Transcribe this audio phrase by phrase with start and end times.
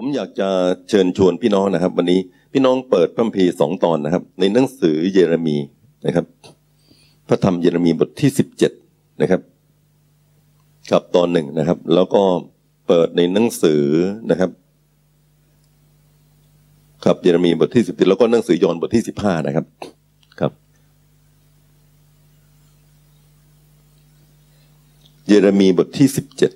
[0.00, 0.48] ผมอยากจะ
[0.88, 2.20] เชิญชวนพี่น้องนะครับ วันนี้
[2.52, 5.56] พี่น้องเปิดพระคัมภีร์สองตอนนะครับ ในหนังสือเยเรมี
[6.06, 6.26] นะครับ
[7.28, 8.72] พระธรรมเยเรมีบทที่สิบเจ็ด
[9.22, 9.40] นะครับ
[10.90, 12.22] กับตอนหนึ่งนะครับ แล้วก็
[12.86, 13.82] เปิดในหนังสือ
[14.30, 14.50] นะครับ
[17.04, 19.66] ครับเยเรมีบทที่สิบเจ็ดแล้วก็หนังสือยอห์นบทที่สิบห้านะครับ
[20.40, 20.52] ครับ
[25.28, 26.52] เยเรมีบทที่สิบเจ็ด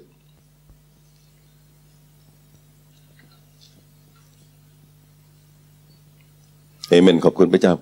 [6.93, 7.75] เอเมนขอบคุณพระเจ้า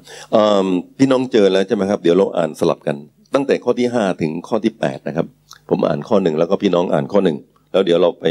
[0.98, 2.96] พี่น้องเจอแล้วใช่ไหมครับ เดี๋ยวเราอ่านสลับกัน
[3.34, 5.27] ตั้งแต่ข้อที่ห้าถึงข้อที่แปดนะครับ
[5.70, 7.36] ผมอ่านข้อหนึ่งแล้วก็พี่น้องอ่านข้อหนึ่ง
[7.73, 8.24] แล้วเดี๋ยวเราไป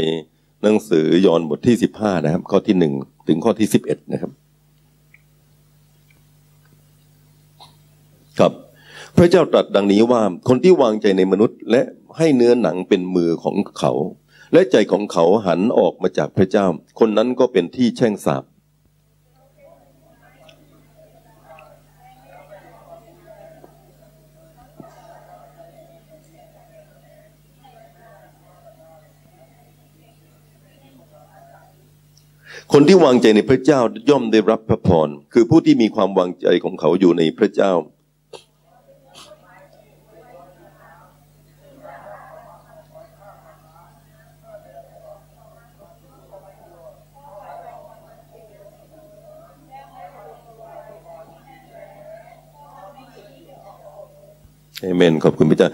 [0.62, 2.92] หนังสือยอห์นบทที่สิบห้านะครับ ข้อที่หนึ่ง
[3.28, 4.30] ถึงข้อที่สิบเอ็ดนะครับ
[8.38, 8.52] ครับ
[9.16, 11.82] พระเจ้าตรัสดังนี้ว่าคนที่วางใจในมนุษย์ และ
[12.18, 13.92] ให้เนื้อหนังเป็นมือของเขา
[14.52, 16.66] และใจของเขาหันออกมาจากพระเจ้า
[17.00, 18.44] คนนั้นก็เป็นที่แช่งสาบ
[32.74, 37.72] คนที่วางใจในพระเจ้าย่อมได้รับพระพร คือผู้ที่มีความวางใจของเขาอยู่ในพระเจ้า
[54.82, 55.68] เอเมน ขอบคุณพระเจ้า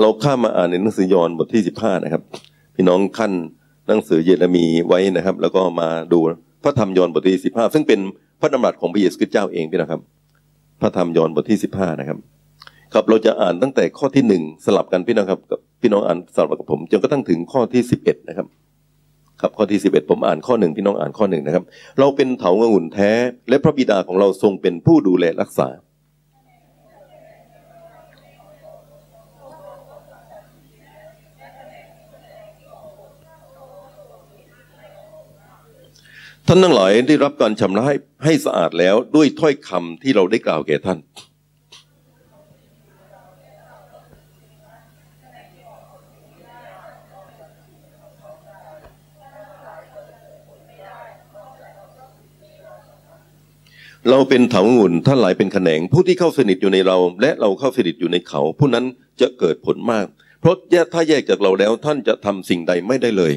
[0.00, 2.22] เราข้ามมาอ่านในหนังสือยอห์นบทที่สิบห้านะครับ
[2.74, 3.32] พี่น้องขั้น
[3.90, 6.18] หนังสือเยเรมีไว้นะครับ แล้วก็มาดู
[6.64, 8.00] พระธรรมยอห์นบทที่สิบห้าซึ่งเป็น
[8.40, 10.00] พระดำรัสของพระเยซูคริสต์เจ้าเองพี่นะครับ
[10.80, 12.18] พระธรรมยอห์นบทที่สิบห้านะครับ
[12.94, 18.46] ครับเราจะอ่านตั้งแต่ข้อที่หนึ่งสลับกันพี่น้องครับกับพี่น้องอ่านสลับกับผมจนกระทั่งถึงข้อที่สิบเอ็ดนะครับ
[19.40, 21.64] ครับข้อที่สิบเอ็ดผมอ่านข้อหนึ่งพี่น้องอ่านข้อหนึ่งนะครับ
[21.98, 23.10] เราเป็นเถาเงุ่นแท้
[23.48, 25.68] และพระบิดาของเราทรงเป็นผู้ดูแลรักษา
[36.52, 40.98] ท่านทั้งหลายได้รับการชำระให้ให้สะอาดแล้วด้วยถ้อยคำที่เราได้กล่าวแก่ท่าน
[54.10, 58.84] เราเป็นเถาหงุ่นท่านหลายเป็นแขนง ผู้ที่เข้าสนิทอยู่ในเรา และเราเข้าสนิทอยู่ในเขา ผู้นั้น
[59.20, 60.06] จะเกิดผลมาก
[60.40, 60.56] เพราะ
[60.92, 63.34] ถ้าแยกจากเราแล้วท่านจะทำสิ่งใดไม่ได้เลย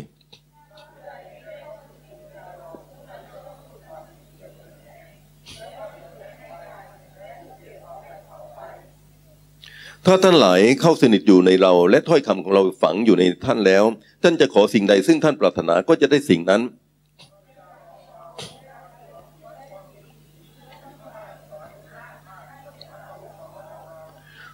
[10.08, 13.84] ถ้าท่านหลายเข้าสนิทอยู่ในเรา และถ้อยคำของเราฝังอยู่ในท่านแล้ว
[14.24, 16.62] ท่านจะขอสิ่งใดซึ่งท่านปรารถนาก็จะได้สิ่งนั้น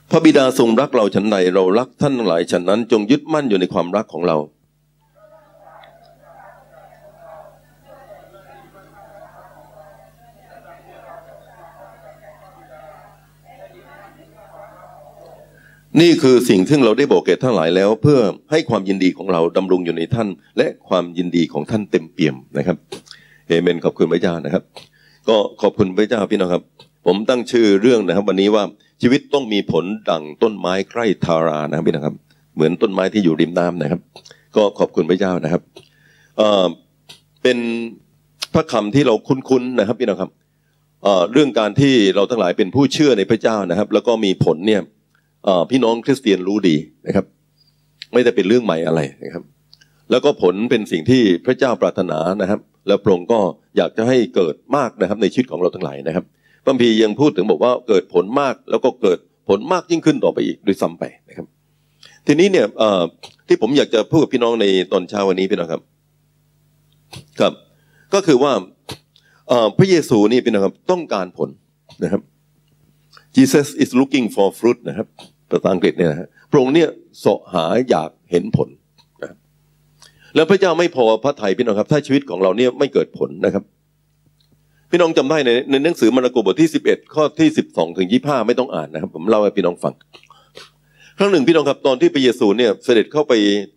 [0.09, 4.37] พระบิดาทรงรักเราฉันใดเรารักท่านหลายฉันนั้น จงยึดมั่นอยู่ในความรักของเรา
[15.97, 18.19] นี่คือสิ่งที่เราได้บอกแก่ท่านหลายแล้ว เพื่อ
[18.51, 20.27] ให้ความยินดีของเราดำรงอยู่ในท่าน
[20.57, 22.77] และความยินดีของท่านเต็มเปี่ยมนะครับ
[23.47, 24.63] เอเมนขอบคุณพระเจ้านะครับ
[25.29, 26.63] ก็ขอบคุณพระเจ้าพี่น้องครับ
[27.05, 28.63] ผมตั้งชื่อเรื่องนะครับ วันนี้ว่า
[29.01, 32.15] ชีวิตต้องมีผลดั่งต้นไม้ใกล้ทารานะครับพี่น้องครับ
[32.55, 33.99] เหมือนต้นไม้ที่อยู่ริมน้ำนะครับ
[34.55, 35.61] ก็ขอบคุณพระเจ้านะครับ
[36.37, 36.65] เอ่อ
[37.43, 37.57] เป็น
[38.53, 40.31] พระคำที่เราคุ้นๆนะครับพี่น้องครับ
[41.03, 44.81] เอ่อเรื่องการที่เราทั้งหลายเป็นผู้เชื่อในพระเจ้านะครับ แล้วก็มีผลเนี่ย
[45.69, 46.75] พี่น้องคริสเตียนรู้ดี
[47.07, 47.25] นะครับ
[48.13, 49.43] ไม่ได้เป็นเรื่องใหม่อะไรนะครับ
[50.11, 53.39] แล้วก็ผลเป็นสิ่งที่พระเจ้าปรารถนานะครับ แล้วพระองค์ก็
[53.77, 56.25] อยากจะให้เกิดมากนะครับ ในชีวิตของเราทั้งหลายนะครับ
[56.63, 59.19] พระพียังพูดถึงบอกว่าเกิดผลมากแล้วก็เกิด
[59.49, 61.45] ผลมากยิ่งขึ้นต่อไปอีกโดยซ้าไปนะครับ
[62.27, 62.65] ทีนี้เนี่ย
[63.47, 65.81] ที่ผมอยากจะพูดกับพี่น้องในตอนเช้าวันนี้พี่น้องครับ
[67.39, 67.53] ครับ
[68.13, 68.51] ก็คือว่า
[69.77, 71.49] พระเยซูนี่พี่น้องครับ ต้องการผล
[72.03, 72.21] นะครับ
[73.37, 75.07] Jesus is looking for fruit นะครับ
[75.49, 76.89] ภาษาอังกฤษเนี่ยนะพระองค์เนี่ย
[77.23, 78.69] สาะหาอยากเห็นผล
[79.23, 79.35] นะ
[80.35, 83.63] แล้วพระเจ้าไม่พอพระไทยพี่น้องครับ ถ้าชีวิตของเราเนี่ยไม่เกิดผลนะครับ
[84.91, 89.93] พี่น้องจำได้ในในหนังสือมาระโกบทที่สิบเอ็ดข้อที่สิบสองถึงยี่ห้าไม่ต้องอ่านนะครับ ผมเล่าให้พี่น้องฟัง
[91.17, 93.33] ครั้งหนึ่งพี่น้องครับตอนที่พระเยซูเนี่ยเสด็จเข้าไป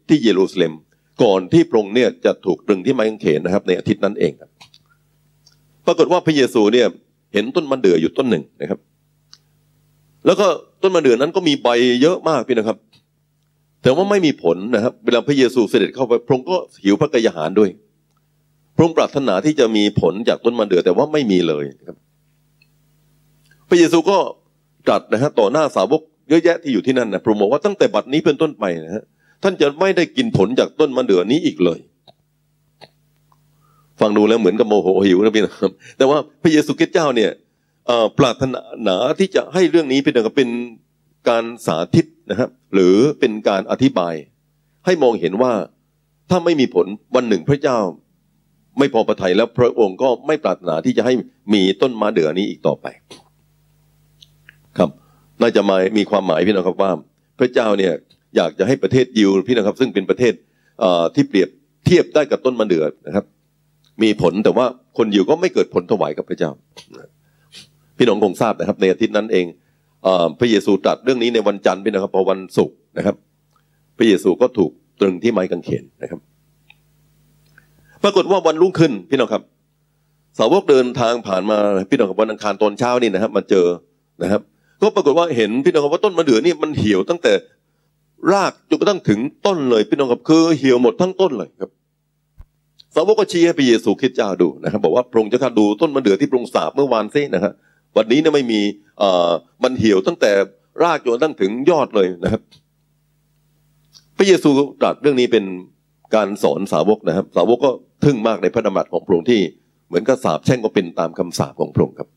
[0.08, 0.72] ที่เยรูซาเล็ม
[1.22, 4.50] ก่อนที่พระองค์เนี่ยจะถูกตรึงที่ไม้กางเขนนะครับ ในอาทิตย์นั้นเองครับ
[5.86, 6.86] ปรากฏว่าพระเยซูเนี่ย
[7.32, 8.78] เห็นต้นมะเดื่ออยู่ต้นหนึ่งนะครับ
[10.26, 10.46] แล้วก็
[10.82, 11.68] ต้นมะเดื่อนั้นก็มีใบ
[12.02, 12.78] เยอะมากพี่นะครับ
[13.82, 17.70] แต่ว่าไม่มีผลนะครับเวลาพระเยซูเสด็จเข้าไปพระองค์ก็หิวพระกายอาหารด้วย
[18.76, 21.96] พระองค์ปรารถนาที่จะมีผลจากต้นมะเดื่อแต่ว่าไม่มีเลยครับ
[23.68, 24.18] พระเยซูก็
[24.86, 29.04] ตรัสนะฮะต่อหน้าสาวกเยอะแยะที่อยู่ที่นั่นนะพระองค์บอกว่าตั้งแต่บัดนี้เป็นต้นไปนะฮะ
[29.42, 31.78] ท่านจะไม่ได้กินผลจากต้นมะเดื่อนี้อีกเลย
[34.00, 37.30] ฟังดูแล้วเหมือนกับโมโหหิวนะพี่นะครับ แต่ว่าพระเยซูคริสต์เจ้าเนี่ย
[38.18, 38.44] ปรารถ
[38.86, 40.48] นาที่จะให้เรื่องนี้เป็นเป็น
[41.28, 44.14] การสาธิตนะครับหรือเป็นการอธิบาย
[44.86, 45.52] ให้มองเห็นว่า
[46.30, 47.78] ถ้าไม่มีผลวันหนึ่งพระเจ้า
[48.78, 51.14] ไม่พอประทัยแล้วพระองค์ก็ไม่ปรารถนาที่จะให้
[51.54, 52.86] มีต้นมะเดื่อนี้อีกต่อไป
[54.78, 54.90] ครับ
[55.40, 56.90] น่าจะมามีความหมายพี่น้องครับว่า
[57.38, 57.92] พระเจ้าเนี่ย
[58.36, 60.32] อยากจะให้ประเทศยิวพี่นะครับ ซึ่งเป็นประเทศ
[61.14, 61.48] ที่เปรียบ
[61.86, 63.24] เทียบได้กับต้นมะเดื่อนะครับ
[64.02, 64.66] มีผลแต่ว่า
[64.98, 66.50] คนยิวก็ไม่เกิดผลถวายกับพระเจ้า
[68.02, 69.46] พี่น้องคงทราบนะครับ ในอาทิตย์นั้นเอง
[70.38, 73.16] พระเยซูตรัสเรื่องนี้ในวันจันทร์พี่นะครับพอวันศุกร์นะครับ
[73.96, 74.70] พระเยซูก็ถูก
[75.00, 76.20] ตรึงที่ไม้กางเขนนะครับ
[78.02, 79.42] ปรากฏว่าวันรุ่งขึ้นพี่น้องครับ
[80.38, 81.58] สาวกเดินทางผ่านมา
[81.90, 83.66] พี่น้องครับวันอังคารตอนเช้านี่นะครับ มาเจอ
[84.22, 84.40] นะครับ
[84.80, 87.32] ก็ปรากฏว่าเห็นพี่น้องครับว่าต้นมะเดื่อนี่มันเหี่ยวตั้งแต่
[88.32, 91.70] รากจนกระทั่งถึงต้นเลยพี่น้องครับคือเหี่ยวหมดทั้งต้นเลยครับ
[92.94, 97.52] สาวกก็ชี้ให้พระเยซูคริสต์เจ้าดูนะครับ บอกว่าพระองค์จะข้าดูต้นมะเดื่อที่พระองค์สาบเมื่อวานซินะครับ
[97.96, 98.60] วันนี้เนี่ยไม่มี
[98.98, 99.30] เอ่อ
[99.62, 100.30] มันเหี่ยวตั้งแต่
[100.82, 102.42] รากจนกระทั่งถึงยอดเลยนะครับ
[104.16, 104.50] พระเยซู
[104.80, 105.44] ตรัสเรื่องนี้เป็น
[106.14, 107.70] การสอนสาวกนะครับ สาวกก็
[108.04, 109.40] ทึ่งมากในพระดำรัสของพระองค์ที่
[109.88, 112.08] เหมือนกับสาบแช่งก็เป็นตามคำสาปของพระองค์ครับ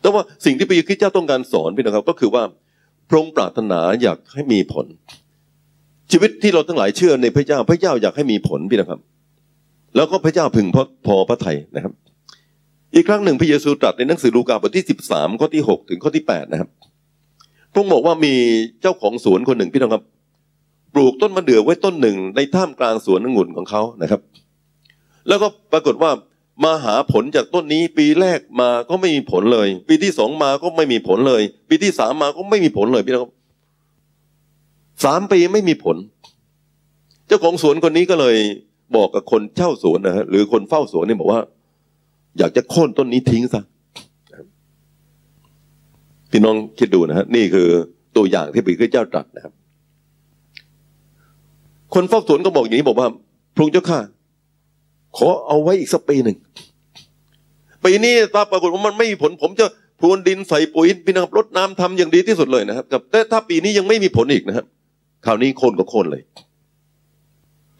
[0.00, 2.42] แต่ว่าสิ่งที่พระเยซูเจ้าต้องการสอนพี่นะครับ ก็คือว่า
[3.08, 4.86] พระองค์ปรารถนาอยากให้มีผล
[6.10, 9.00] ชีวิตที่เราทั้งหลายเชื่อในพระเจ้า พระเจ้าอยากให้มีผลพี่นะครับ
[9.96, 11.92] แล้วก็พระเจ้าพึงพอพอพระทัยนะครับ
[12.94, 16.70] อีกครั้งหนึ่งพระเยซูตรัสในหนังสือลูกาบทที่สิบสามข้อที่หกถึงข้อที่แปดนะครับ
[17.72, 18.34] พระองค์บอกว่ามี
[18.82, 20.04] เจ้าของสวนคนหนึ่งพี่น้องครับ
[20.94, 24.20] ปลูกต้นมะเดื่อไว้ต้นหนึ่งในท่ามกลางสวนองุ่นของเขานะครับ
[25.28, 26.10] แล้วก็ปรากฏว่า
[26.64, 33.32] มาหาผลจากต้นนี้ปีแรกมาก็ไม่มีผลเลย ปีที่สองมาก็ไม่มีผลเลย ปีที่สามมาก็ไม่มีผลเลยพี่น้อง
[35.04, 35.96] สามปีไม่มีผล
[37.26, 38.36] เจ้าของสวนคนนี้ก็เลย
[38.96, 41.40] บอกกับคนเช่าสวนนะฮะหรือคนเฝ้าสวนนี่บอกว่า
[42.38, 43.62] อยากจะโค่นต้นนี้ทิ้งซะ
[46.30, 47.68] พี่น้องคิดดูนะฮะนี่คือ
[48.16, 49.52] ตัวอย่างที่พระเจ้าตรัสนะครับ
[51.94, 53.08] คนเฝ้าสวนก็บอกอย่างนี้บอกว่า
[53.54, 53.98] พระองค์เจ้าข้า
[55.16, 56.36] ขอเอาไว้อีกสักปีหนึ่ง
[57.84, 59.66] ปีนี้ถ้าปรากฏว่ามันไม่มีผล ผมจะ
[60.00, 64.66] พรวนดินใส่ปุ๋ยพี่นะครับรดน้ำทำอย่างดีที่สุดเลยนะครับแต่ถ้าปีนี้ยังไม่มีผลอีกนะครับ
[65.26, 66.22] คราวนี้โค่นก็โค่นเลย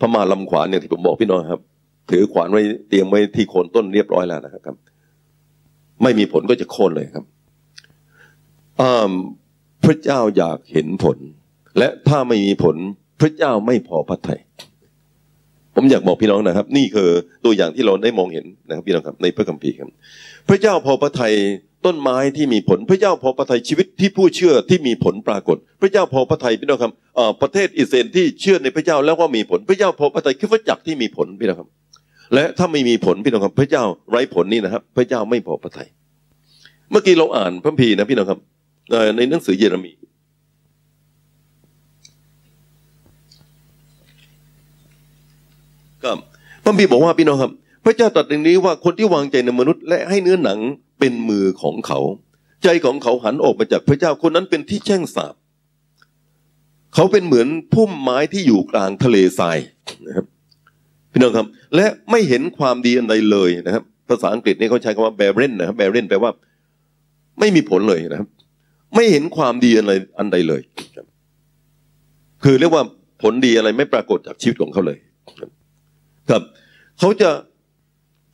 [0.00, 1.60] พม่าลำขวานเนี่ยที่ผมบอกพี่น้องครับ
[2.10, 4.76] ถือขวานไว้เตรียมไว้ที่โคนต้นเรียบร้อยแล้วนะครับ
[6.02, 7.24] ไม่มีผลก็จะโค่นเลยครับ
[9.84, 11.18] พระเจ้าอยากเห็นผล
[11.78, 12.76] และถ้าไม่มีผล
[13.20, 14.40] พระเจ้าไม่พอพระทยัย
[15.74, 17.08] ผมอยากบอกพี่น้องนะครับ นี่คือ
[17.44, 19.88] ตัวอย่างที่เราได้มองเห็นนะครับพี่น้องครับในพระคัมภีร์ครับ
[20.48, 21.34] พระเจ้าพอพระทัย
[21.86, 26.92] ต้นไม้ที่มีผล พระเจ้าพอพระทัยชีวิตที่ผู้เชื่อที่มีผลปรากฏ พระเจ้าพอพระทัยพี่น้องครับ
[27.42, 31.68] ประเทศอิสราเอลที่เชื่อในพระเจ้าแล้วก็มีผล พระเจ้าพอพระทัยคิดว่าจักที่มีผลพี่น้องครับ
[32.34, 35.88] และถ้าไม่มีผลพี่น้องครับ พระเจ้าไร้ผลนี่นะครับ พระเจ้าไม่พอพระทัย
[36.90, 38.40] เมื่อกี้เราอ่านพระคัมภีนะพี่น้องครับ
[39.16, 39.92] ในหนังสือเยเรมี
[46.04, 46.18] ครับ
[46.64, 47.52] พระบีบอกว่าพี่น้องครับ
[47.84, 50.58] พระเจ้าตรัสอย่างนี้ว่าคนที่วางใจในมนุษย์ และให้เนื้อหนัง
[50.98, 51.98] เป็นมือของเขา
[52.62, 55.34] ใจของเขาหันออกมาจากพระเจ้าคนนั้นเป็นที่แช่งสาบ
[56.94, 59.58] เขาเป็นเหมือนพุ่มไม้ที่อยู่กลางทะเลทราย
[60.06, 60.26] นะครับ
[61.12, 66.30] พี่น้องครับ และไม่เห็นความดีอันใดเลยนะครับ ภาษาอังกฤษนี่เขาใช้คำว่า barren นะครับ barren แปลว่า
[67.40, 68.28] ไม่มีผลเลยนะครับ
[68.94, 70.62] ไม่เห็นความดีอะไรอันใดเลย
[72.44, 72.84] คือเรียกว่า
[73.22, 74.98] ผลดีอะไรไม่ปรากฏจากชีวิตของเขาเลย
[76.30, 76.42] ครับ
[76.98, 77.30] เขาจะ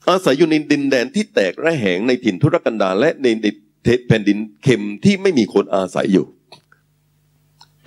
[0.09, 3.27] อาศัยอยู่ในดินแดนที่แตกระแหงในถิ่นทุรกันดารและใน
[4.07, 6.25] แผ่นดินเข็มที่ไม่มีคนอาศัยอยู่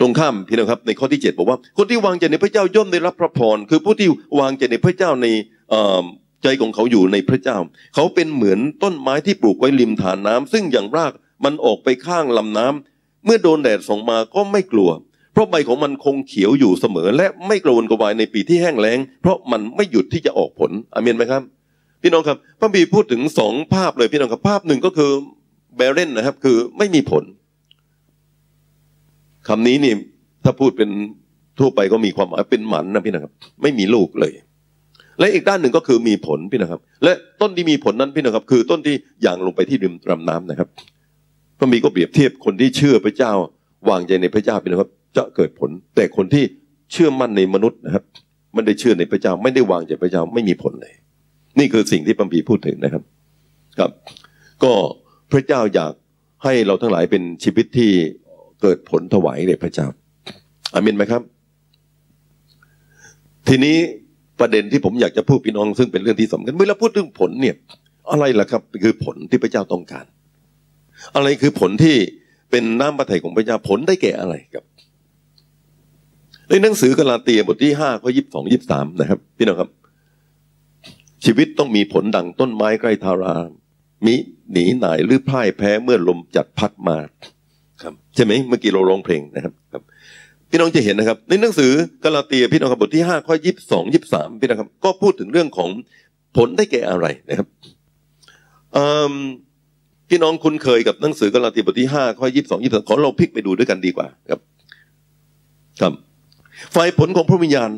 [0.03, 4.09] ตรงข้ามพี่น้องครับในข้อที่เจ็ดบอกว่า คนที่วางใจในพระเจ้าย่อมได้รับพระพรคือผู้ที่
[4.41, 5.27] วางใจในพระเจ้าใน
[6.43, 7.57] ใจของเขาอยู่ในพระเจ้า
[7.95, 11.13] เขาเป็นเหมือนต้นไม้ที่ปลูกไว้ริมฐานน้ำซึ่งอย่างราก
[11.45, 14.91] มันออกไปข้างลำน้ำเมื่อโดนแดดส่องมาก็ไม่กลัว
[15.33, 21.43] เพราะใบของมันคงเขียวอยู่เสมอ และไม่กระวนกระวายในปีที่แห้งแล้ง เพราะมันไม่หยุดที่จะออกผลอเมนไหมครับ
[22.03, 25.11] พี่น้องครับพระบีพูดถึงสองภาพเลยพี่น้องครับภาพหนึ่งก็คือ
[25.77, 27.25] แบเรนนะครับคือไม่มีผล
[29.49, 29.95] คำนี้นี่
[30.45, 30.91] ถ้าพูดเป็น
[31.59, 33.33] ทั่วไปก็มีความหมายเป็นหมันนะพี่นะครับ
[33.63, 34.33] ไม่มีลูกเลย
[35.19, 40.69] และอีกด้านหนึ่งก็คือมีผลพี่นะครับ และต้นที่มีผลนั้นพี่นะครับ คือต้นที่อย่างลงไปที่ริมลำน้ำนะครับ
[41.59, 43.33] พระบีก็เปรียบเทียบคนที่เชื่อพระเจ้า
[43.89, 46.45] วางใจในพระเจ้าพี่นะครับ จะเกิดผล แต่คนที่
[46.93, 48.05] เชื่อมั่นในมนุษย์นะครับ
[48.55, 50.95] ไม่ได้เชื่อในพระเจ้าไม่ได้วางใจพระเจ้าไม่มีผลเลย
[51.59, 53.03] นี่คือสิ่งที่พระบีพูดถึงนะครับ
[53.79, 53.91] ครับ
[54.63, 54.73] ก็
[55.33, 55.93] พระเจ้าอยาก
[56.45, 57.91] ให้เราทั้งหลายเป็นชีวิตที่
[58.63, 59.87] เกิดผลถวายแด่พระเจ้า
[60.75, 61.23] อามินไหมครับ
[63.49, 63.77] ทีนี้
[64.41, 67.55] ประเด็นที่ผมอยากจะพูดพี่น้อง ซึ่งเป็นเรื่องที่สำคัญเมื่อเราพูดเรื่องผลเนี่ย
[68.11, 70.05] อะไรล่ะครับ คือผลที่พระเจ้าต้องการ
[71.15, 71.97] อะไรคือผลที่
[72.51, 74.65] เป็นน้ำพระทัยของพระเจ้าผลได้แก่อะไรครับ
[76.49, 79.71] ในหนังสือกาลาเตียบทที่ห้าข้อยี่สิบสองยี่สิบสามนะครับ พี่น้องครับ
[81.25, 83.35] ชีวิตต้องมีผลดังต้นไม้ใกล้ทารา
[84.07, 84.15] มิ
[84.53, 86.99] หนีหน่ายหรือพ่ายแพ้เมื่อลมจัดพัดมา
[87.83, 89.83] ครับใช่ไหมเมื่อกี้เราร้องเพลงนะครับครับ
[90.51, 91.73] พี่น้องจะเห็นนะครับ ในหนังสือ
[92.05, 95.71] กาลาเตียพี่น้องครับบทที่ห้าข้อยี่สิบสองยี่สิบสามพี่น้องครับ ก็พูดถึงเรื่องของ
[96.37, 97.49] ผลได้แก่อะไรนะครับ
[100.09, 104.41] พี่น้องคุ้นเคยกับหนังสือกาลาเตียบทที่ห้าข้อยี่สิบสองยี่สิบสามขอเราพลิกไปดูด้วยกันดีกว่าครับ
[105.81, 105.93] ครับ
[106.75, 107.71] ฝ่ายผลของพระวิญญาณ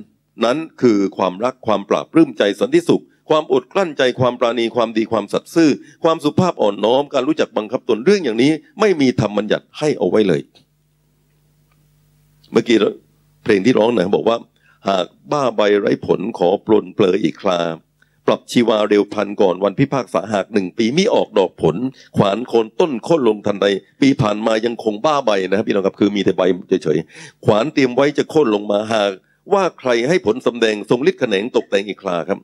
[0.45, 5.71] นั้นคือความรักความปราบรื้มใจสันติสุข ความอดกลั้นใจความปราณีความดีความสัตย์ซื่อ
[6.05, 8.51] ความสุภาพอ่อนน้อมการรู้จักบังคับตนเรื่องอย่างนี้
[8.81, 10.41] ไม่มีธรรมบัญญัติให้เอาไว้เลย
[12.53, 12.77] เมื่อกี้
[13.43, 14.37] เพลงที่ร้องนะบอกว่า
[14.89, 17.61] หากบ้าใบไร้ผลขอปลนเปลออีกครา
[18.27, 21.77] ปรับชีวาเร็วพันก่อนวันพิพากษาหากหนึ่งปีไม่ออกดอกผล
[22.17, 23.67] ขวานโคนต้นโค่นลงทันใด
[24.01, 26.43] ปีผ่านมายังคงบ้าใบนะครับพี่น้องครับคือมีแต่ใบ
[26.83, 29.11] เฉยๆขวานเตรียมไว้จะโค่นลงมาหาก
[29.53, 32.39] ว่าใครให้ผลสำแดงทรงฤทธิ์แขนงตกแต่งอีกคราครับ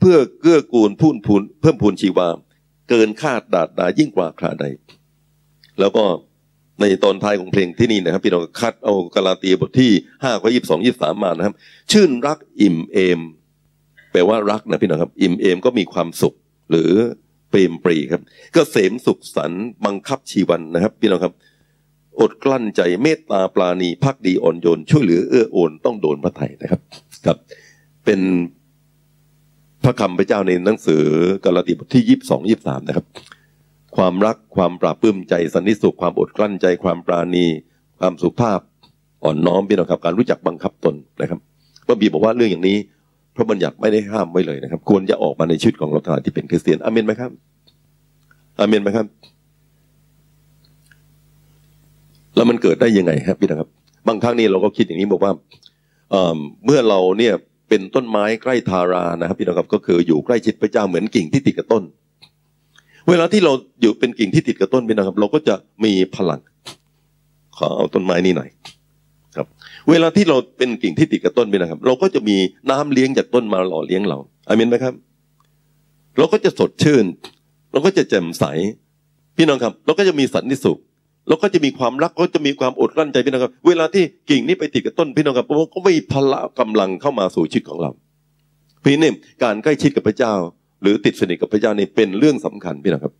[0.00, 2.28] เพื่อเกื้อกูลพูนพูนเพิ่มพูนชีวา
[2.88, 4.64] เกินคาดดาดดายิ่งกว่าคราใด
[5.80, 6.04] แล้วก็
[6.80, 9.90] ในตอนท้ายของเพลงที่นี่นะครับ พี่น้องคัดเอากาลาเตียบทที่
[10.22, 11.54] ห้าข้อยี่สิบสองยี่สามมานะครับ
[11.90, 13.20] ชื่นรักอิ่มเอม
[14.12, 16.34] แปลว่ารักนะพี่น้องครับ อิ่มเอมก็มีความสุข
[16.70, 16.90] หรือ
[17.50, 18.22] เปรมปรีครับ
[18.56, 19.52] ก็เสมสุขสัน
[19.84, 21.34] บังคับชีวันนะครับ พี่น้องครับ
[22.20, 26.80] อดกลั้นใจเมตตาปราณีพักดีอ่อนโยนช่วยเหลือเอื้อโอนต้องโดนพระไถ่นะครับ
[27.26, 27.36] ครับ
[28.04, 28.20] เป็น
[29.84, 31.02] พระคำพระเจ้าในหนังสือ
[31.44, 33.06] กาลาติบทที่ยี่สิบสองยี่บสามนะครับ
[33.96, 37.46] ความรักความปราบปื้มใจสันนิสุขความอดกลั้นใจความปราณี
[38.00, 38.60] ความสุภาพ
[39.24, 41.38] อ่อนน้อมพี่น้องครับการรู้จักบังคับตนนะครับ
[41.86, 42.76] พระบีบอกว่าเรื่องอย่างนี้
[43.36, 47.30] พระบัญญัติไม่ได้ห้ามไว้เลยนะครับ ควรจะออกมาในชีวิตของเราทานที่เป็นคริสเตียนอเมนไหมครับ
[48.58, 49.06] อเมนไหมครับ
[52.36, 53.68] แล้วมันเกิดได้ยังไงครับพี่นะครับ
[54.08, 55.32] บางครั้งนี้เราก็คิดอย่างนี้บอกว่า
[56.64, 57.34] เมื่อเราเนี่ย
[57.70, 61.82] เป็นต้นไม้ใกล้ทารานะครับพี่นะครับก็คืออยู่ใกล้ชิดพระเจ้าเหมือนกิ่งที่ติดกับต้น
[63.08, 66.40] เวลาที่เราอยู่เป็นกิ่งที่ติดกับต้นพี่นะครับ เราก็จะมีพลัง
[67.56, 68.50] ขอเอาต้นไม้นี่หน่อย
[69.36, 69.46] ครับ
[69.90, 72.36] เวลาที่เราเป็นกิ่งที่ติดกับต้นไปนะครับ เราก็จะมี
[72.70, 74.94] น้ำเลี้ยงจากต้นมาหล่อเลี้ยงเราอามินไหมครับ
[76.18, 77.04] เราก็จะสดชื่น
[77.72, 78.44] เราก็จะแจ่มใส
[79.36, 80.78] พี่น้องครับ เราก็จะมีสันติสุข
[81.28, 87.90] เราก็จะมีความรักก็จะมีความอดกลั้นใจพี่น้องครับ เวลาที่กิ่งนี้ไปติดกับต้นพี่น้องครับก็ไม่พละกำลังเข้ามาสู่ชีวิตของเรา
[88.84, 89.12] พี่นี่
[89.42, 90.32] การใกล้ชิดกับพระเจ้า
[90.82, 93.14] หรือติดสนิทกับพระเจ้านี่เป็นเรื่องสำคัญพี่น้องครับ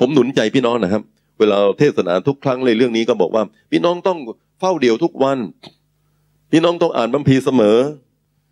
[0.00, 1.02] ผมหนุนใจพี่น้องนะครับ
[1.38, 4.18] เวลาเทศนาทุกครั้งเลยเรื่องนี้ก็บอกว่า พี่น้องต้อง
[4.60, 5.38] เฝ้าเดี่ยวทุกวัน
[6.52, 7.76] พี่น้องต้องอ่านบัมพีเสมอ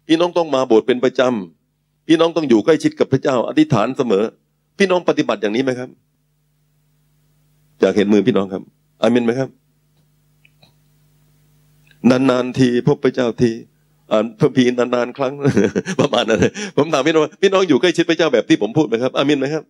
[0.08, 4.24] พี่น้องต้องมาโบสถ์เป็นประจำพี่น้องต้องอยู่ใกล้ชิดกับพระเจ้าอธิษฐานเสมอ
[4.78, 5.88] พี่น้องปฏิบัติอย่างนี้ไหมครับ
[7.80, 8.62] อยากเห็นมือพี่น้องครับ
[9.02, 9.48] อามินไหมครับ
[12.10, 13.50] นานๆทีพบพระเจ้าที
[14.12, 15.34] อ่านพระพีนานๆครั้ง
[16.00, 16.40] ประมาณนั้น
[16.76, 19.64] ผมถามพี่น้องพี่น้องอยู่ใกล้ชิดพระเจ้าแบบที่ผมพูดไหมครับอามินไหมครับ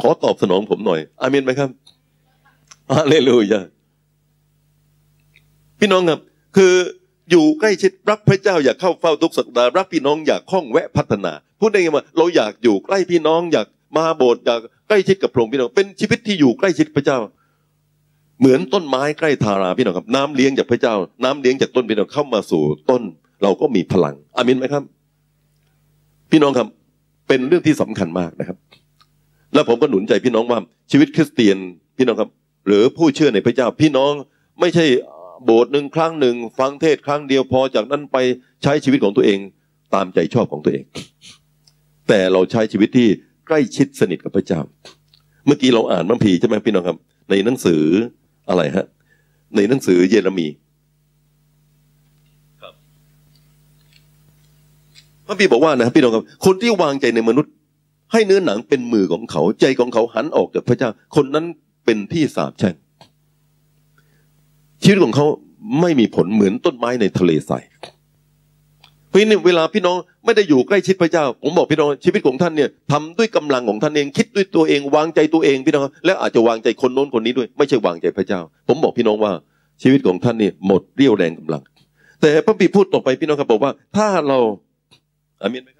[0.00, 1.70] ขอตอบสนองผมหน่อยอามินไหมครับ
[2.90, 3.60] อาเลลูยา
[5.80, 6.20] พี่น้องครับ
[6.56, 6.74] คือ
[7.30, 13.66] อยู่ใกล้ชิดรักพระเจ้าอยากเข้าเฝ้าทุกสัปดาห์รักพี่น้องอยากคล้องแวะพัฒนา พูดได้ไงว่าเราอยากอยู่ใกล้พี่น้องอยาก
[13.96, 17.18] มาโบสถ์อยากใกล้ชิดกับพระองค์พี่น้องเป็นชีวิตที่อยู่ใกล้ชิดพระเจ้า
[18.40, 20.94] เหมือนต้นไม้ใกล้ทาราพี่น้องครับ น้ำเลี้ยงจากพระเจ้า
[21.24, 23.02] น้ำเลี้ยงจากต้นพี่น้องเข้ามาสู่ต้น
[23.42, 24.82] เราก็มีพลังอามินไหมครับ
[26.30, 26.68] พี่น้องครับ
[27.28, 28.58] เป็นเรื่องที่สำคัญมากนะครับ
[29.54, 30.58] แล้วผมก็หนุนใจพี่น้องว่า
[30.90, 31.56] ชีวิตคริสเตียน
[31.98, 32.30] พี่น้องครับ
[32.66, 34.12] หรือผู้เชื่อในพระเจ้า พี่น้อง
[34.60, 34.84] ไม่ใช่
[35.44, 38.16] โบสถ์หนึ่งครั้งหนึ่งฟังเทศครั้งเดียวพอจากนั้นไป
[38.62, 39.38] ใช้ชีวิตของตัวเอง
[39.94, 40.84] ตามใจชอบของตัวเอง
[42.08, 43.08] แต่เราใช้ชีวิตที่
[43.50, 44.60] ใกล้ชิดสนิทกับพระเจ้า
[45.46, 46.96] เมื่อกี้เราอ่านมัมพีใช่ไหมพี่น้องครับ
[47.30, 47.82] ในหนังสือ
[48.48, 48.86] อะไรฮะ
[49.56, 50.46] ในหนังสือเยเรมี
[55.26, 57.52] พระบีบอกว่านะครับพี่น้องครับคนที่วางใจในมนุษย์
[58.12, 61.44] ให้เนื้อหนังเป็นมือของเขา ใจของเขาหันออกจากพระเจ้า คนนั้น
[61.84, 62.74] เป็นที่สาบแช่ง
[64.82, 65.26] ชีวิตของเขา
[65.80, 79.32] ไม่มีผลเหมือนต้นไม้ในทะเลทรายเพี่นี่เวลาพี่น้องไม่ได้อยู่ใกล้ชิดพระเจ้า ผมบอกพี่น้องชีวิตของท่านเนี่ยทำด้วยกำลังของท่านเอง คิดด้วยตัวเองวางใจตัวเองพี่น้องและอาจจะวางใจคนโน้นคนนี้ด้วย ไม่ใช่วางใจพระเจ้า ผมบอกพี่น้องว่า
[79.82, 81.62] ชีวิตของท่านเนี่ยหมดเรี่ยวแรงกำลัง
[82.20, 84.38] แต่พระบิดพูดต่อไปพี่น้องครับบอกว่า ถ้าเรา
[85.42, 85.79] อามีนไหมค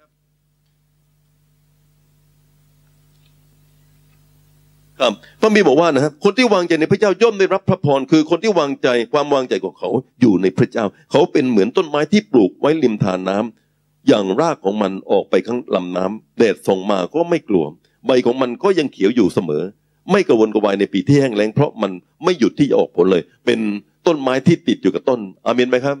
[5.01, 9.89] ครับพระมีบอกว่านะครับคนที่วางใจในพระเจ้าย่อมได้รับพระพรคือคนที่วางใจความวางใจของเขา
[10.21, 17.65] อยู่ในพระเจ้า เขาเป็นเหมือนต้นไม้ที่ปลูกไว้ริมทานน้ำอย่างรากของมันออกไปข้างลำน้ำแดดส่องมาก็ไม่กลัว
[18.07, 19.63] ใบของมันก็ยังเขียวอยู่เสมอ
[20.11, 21.91] ไม่กระวนกระวายในปีที่แห้งแล้งเพราะมัน
[22.23, 23.59] ไม่หยุดที่จะออกผลเลย เป็น
[24.07, 25.97] ต้นไม้ที่ติดอยู่กับต้นอามินไหมครับ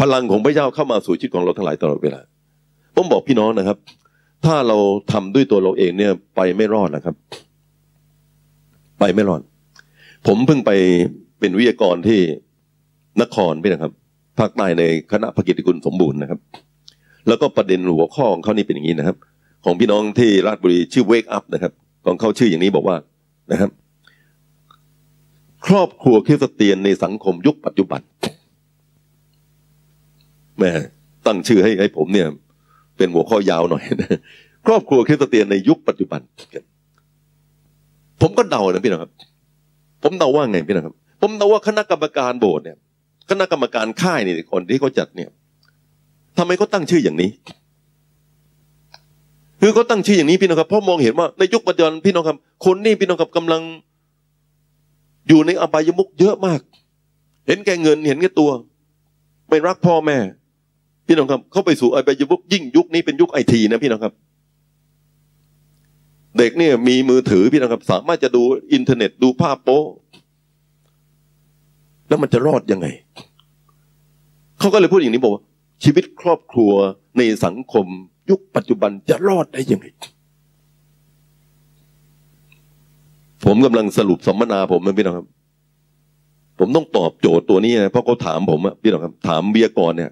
[0.00, 2.20] พลังของพระเจ้าเข้ามาสู่ชีวิตของเราทั้งหลายตลอดเวลา
[2.94, 3.78] ผมบอกพี่น้องนะครับ
[4.44, 4.78] ถ้าเรา
[5.12, 7.14] ทำด้วยตัวเราเองเนี่ยไปไม่รอดนะครับ
[8.98, 9.42] ไปไม่รอด
[10.26, 10.70] ผมเพิ่งไป
[11.40, 12.20] เป็นวิทยากรที่
[13.22, 13.92] นครพี่นะครับ
[14.38, 16.40] ภาคใต้ในคณะภกิจกุลสมบูรณ์นะครับ
[17.28, 19.16] แล้วก็ประเด็นหัวข้อของเขานี่เป็นอย่างนี้นะครับ
[19.64, 21.72] ของพี่น้องที่ราชบุรีชื่อ Wake Up นะครับ
[22.06, 22.96] ของเขาชื่ออย่างนี้บอกว่า
[23.52, 23.70] นะครับ
[25.66, 28.00] ครอบครัวคริสเตียนในสังคมยุคปัจจุบัน
[30.58, 30.70] แม่
[31.26, 32.28] ตั้งชื่อให้ให้ผมเนี่ย
[32.96, 34.18] เป็นหัวข้อยาวหน่อยนะ
[34.66, 36.20] ครอบครัวคริสเตียนในยุคปัจจุบัน
[38.20, 39.10] ผมก็เดานะพี่นะครับ
[40.02, 42.76] ผมเดาว่าไงพี่นะครับ ผมเดาว่าคณะกรรมการโบสถ์เนี่ย
[43.30, 45.30] คณะกรรมการค่ายนี่คนที่เขาจัดเนี่ย
[46.38, 47.30] ทำไมเขาตั้งชื่ออย่างนี้
[49.60, 53.62] คือเขาตั้งชื่ออย่างนี้พี่น้องครับเพราะมองเห็นว่าในยุคปัจจุบันพี่น้องครับ คนนี่พี่น้องครับกำลัง
[55.28, 56.60] อยู่ในอบายมุกเยอะมาก
[57.46, 58.50] เห็นแก่เงินเห็นแก่ตัว
[59.48, 60.18] ไม่รักพ่อแม่
[61.06, 64.14] พี่น้องครับ เข้าไปสู่อบายมุกยิ่งยุคนี้เป็นยุคไอทีนะพี่น้องครับ
[66.38, 69.82] เด็กเนี่ยมีมือถือพี่น้องครับสามารถจะดูอินเทอร์เน็ตดูภาพโป๊
[72.08, 72.86] แล้วมันจะรอดยังไง
[74.58, 75.42] เขาก็เลยพูดอย่างนี้บอกว่า
[75.84, 76.72] ชีวิตครอบครัว
[77.18, 77.86] ในสังคม
[78.30, 79.86] ยุคปัจจุบันจะรอดได้ยังไง
[83.44, 85.26] ผมกำลังสรุปสัมมนาผมนะพี่น้องครับ
[86.58, 90.10] ผมต้องตอบโจทย์ตัวนี้นะเพราะเขาถามผมอะพี่น้องครับ ถามเบียก่อนเนี่ย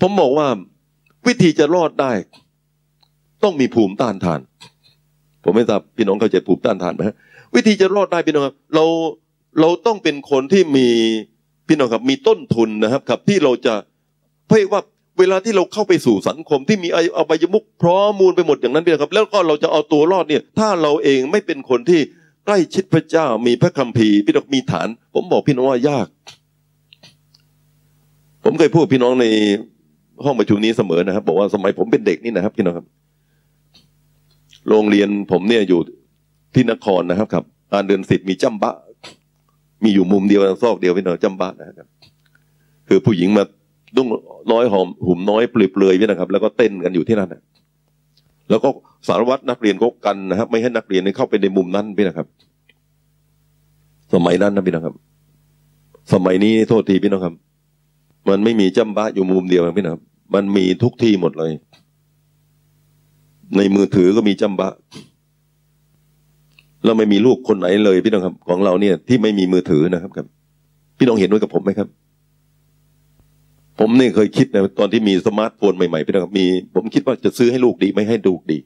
[0.00, 0.46] ผมบอกว่า
[1.26, 2.12] วิธีจะรอดได้
[3.42, 4.40] ต้องมีภูมิต้านทาน
[5.44, 7.02] ผมไม่ทราบพี่น้องเข้าใจภูมิต้านทานไหม
[7.54, 8.84] วิธีจะรอดได้พี่น้องครับเรา
[9.60, 10.88] เราต้องเป็นคนที่มี
[11.68, 13.74] พี่น้องครับมีต้นทุนนะครับครับ ที่เราจะ
[14.48, 14.80] เพื่อว่า
[15.18, 22.00] เวลาที่เราเข้าไปสู่สังคมที่มีอบายมุกพร้อมมูลไปหมดอย่างนั้นพี่น้องครับ แล้วก็เราจะเอาตัวรอดเนี่ย ถ้าเราเองไม่เป็นคนที่
[22.46, 26.06] ใกล้ชิดพระเจ้ามีพระคัมภีร์พี่น้องมีฐาน ผมบอกพี่น้องว่ายาก
[28.44, 29.26] ผมเคยพูดพี่น้องใน
[30.24, 32.86] ห้องประชุมนี้เสมอนะครับ บอกว่าสมัยผมเป็นเด็กนี่นะครับพี่น้องครับ
[34.68, 35.80] โรงเรียนผมเนี่ยอยู่
[36.54, 38.74] ที่นครนะครับครับการเดินสิทธิ์มีจำบะ
[39.84, 41.88] มีอยู่มุมเดียวซอกเดียวพี่น้องจำบะนะครับ
[42.88, 43.44] คือผู้หญิงมา
[43.96, 44.08] ดุ้ง
[44.52, 47.42] น้อยหอมหุ่มน้อยเปลือยเปลือยพี่นะครับ แล้วก็เต้นกันอยู่ที่นั่นนะ
[48.50, 48.68] แล้วก็
[49.08, 52.26] สารวัตรนักเรียนก็กันนะครับ ไม่ให้นักเรียนเข้าไปในมุมนั้นพี่นะครับ
[54.14, 54.94] สมัยนั้นนะพี่นะครับ
[56.12, 57.34] สมัยนี้โทษทีพี่น้องครับ
[58.28, 60.02] มันไม่มีจำบะอยู่มุมเดียวพี่นะครับ
[60.34, 61.52] มันมีทุกที่หมดเลย
[63.56, 64.72] ในมือถือก็มีจำบะ
[66.84, 70.26] แล้วไม่มีลูกคนไหนเลย พี่น้องครับ ของเราเนี่ย ที่ไม่มีมือถือนะครับครับ
[70.98, 71.88] พี่น้องเห็นด้วยกับผมไหมครับ
[73.78, 78.58] ผมเนี่ยเคยคิดนะตอนที่มีสมาร์ทโฟนใหม่ๆพี่น้องครับมี ผมคิดว่าจะซื้อให้ลูกดีไม่ให้ลูกดี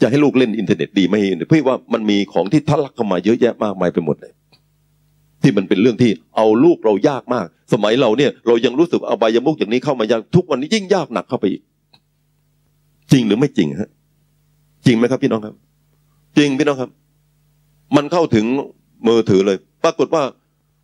[0.00, 4.32] จะให้ลูกเล่นอินเทอร์เน็ตดีไม่เพื่อว่ามันมีของที่ทะลักเข้ามาเยอะแยะมากมายไปหมดเลย
[5.42, 11.62] ที่มันเป็นเรื่องที่เอาลูกเรายากมาก สมัยเราเนี่ย เรายังรู้สึกเอาอบายมุขอย่างนี้เข้ามายากทุกวันนี้ยิ่งยากหนักเข้าไปอีก
[13.12, 13.90] จริงหรือไม่จริงฮะ
[14.86, 15.54] จริงไหมครับพี่น้องครับ
[16.36, 16.90] จริงพี่น้องครับ
[17.96, 18.44] มันเข้าถึง
[19.06, 20.22] มือถือเลย ปรากฏว่า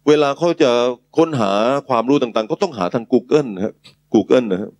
[0.08, 0.70] เวลาเขาจะ
[1.16, 1.50] ค้นหา
[1.88, 3.74] ความรู้ต่างๆก็ต้องหาทาง Google นะครับ
[4.14, 4.72] Google นะครับ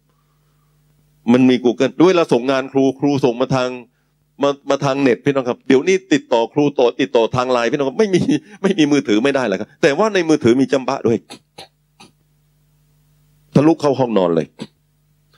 [1.33, 3.69] มันมี Google ด้วยเวลาส่งงานครูครูส่งมาทาง
[4.43, 8.23] มามาทางเน็ตพี่น้องครับ เดี๋ยวนี้ติดต่อครูต่อติดต่อทางไลน์พี่น้องครับไม่มี
[8.63, 11.19] ไม่มีมือถือไม่ได้แล้วครับ แต่ว่าในมือถือมีจำบะด้วย
[13.55, 14.47] ทะลุเข้าห้องนอนเลย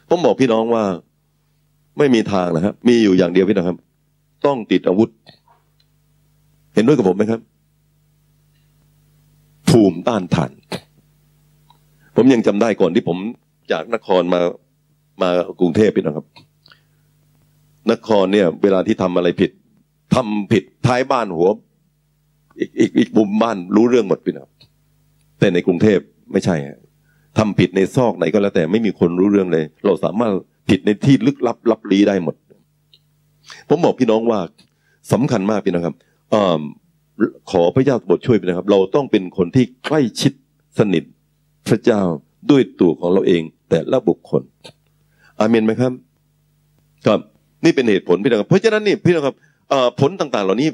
[0.08, 0.84] ผมบอกพี่น้องว่า
[1.98, 3.78] ไม่มีทางนะครับ มีอยู่อย่างเดียวพี่น้องครับ
[4.46, 5.10] ต้องติดอาวุธ
[6.74, 7.40] เห็นด้วยกับผมไหมครับ
[9.68, 10.50] ภูมิต้านทาน
[12.16, 13.18] ผมยังจำได้ก่อนที่ผม
[13.72, 14.40] จากนครมา
[15.22, 15.30] มา
[15.60, 16.26] กรุงเทพพี่น้องครับ
[17.92, 19.50] นครเนี่ย เวลาที่ทำอะไรผิด
[20.14, 21.48] ทำผิดท้ายบ้านหัว
[22.58, 24.48] อีกอีกอีกมุมบ้านรู้เรื่องหมดพี่น้อง
[25.38, 25.98] แต่ในกรุงเทพ
[26.32, 26.56] ไม่ใช่
[27.38, 30.32] ทำผิดในซอกไหนก็แล้วแต่ไม่มีคนรู้เรื่องเลย เราสามารถ
[30.68, 32.34] ผิดในที่ลึกลับลับลี้ได้หมด
[33.68, 34.40] ผมบอกพี่น้องว่า
[35.12, 35.96] สำคัญมากพี่น้องครับ
[36.34, 36.36] อ
[37.50, 40.32] ขอพระเจ้าบทช่วยพี่นะครับ เราต้องเป็นคนที่ใกล้ชิด
[40.78, 41.04] สนิท
[41.68, 42.02] พระเจ้า
[42.50, 44.42] ด้วยตัวของเราเอง แต่ละบุคคล
[45.38, 45.92] อาเมนไหมครับ
[47.06, 47.20] ครับ
[47.64, 49.36] นี่เป็นเหตุผลพี่น้องครับ เพราะฉะนั้นนี่พี่น้องครับ
[50.00, 50.68] ผลต่าง ๆ เหล่านี้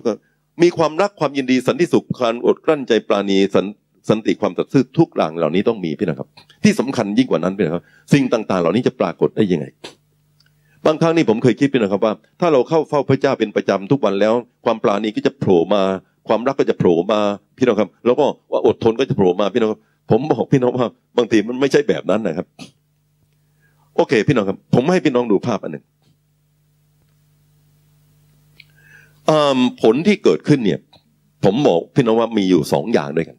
[0.62, 3.66] มีความรักความยินดีสันติสุขการอดกลั้นใจปราณีสัน
[4.08, 6.28] สันติความสัตย์ซื่อทุกอย่างเหล่านี้ต้องมีพี่นะครับ
[6.64, 9.66] ที่สำคัญยิ่งกว่านั้นพี่นะครับ สิ่งต่าง ๆ เหล่านี้จะปรากฏได้ยังไง
[10.86, 14.34] บางครั้งนี่ผมเคยคิดพี่นะครับว่า ถ้าเราเข้าเฝ้าพระเจ้าเป็นประจำทุกวันแล้ว
[14.64, 15.82] ความปราณีก็จะโผล่มา
[16.28, 17.20] ความรักก็จะโผล่มา
[17.58, 20.86] พี่น้องครับ แล้วก็ว่าอดทนก็จะโผล่มาพี่น้องครับ ผมบอกพี่น้องว่า
[21.16, 22.46] บางทีมันไม่ใช่แบบนั้นนะครับ
[23.96, 25.84] โอเค พี่น้องครับ ผมให้พี่น้องดูภาพอันหนึ่ง
[29.82, 30.80] ผลที่เกิดขึ้นเนี่ย
[31.44, 33.36] ผมบอกพี่น้องว่ามีอยู่สองอย่างด้วยกัน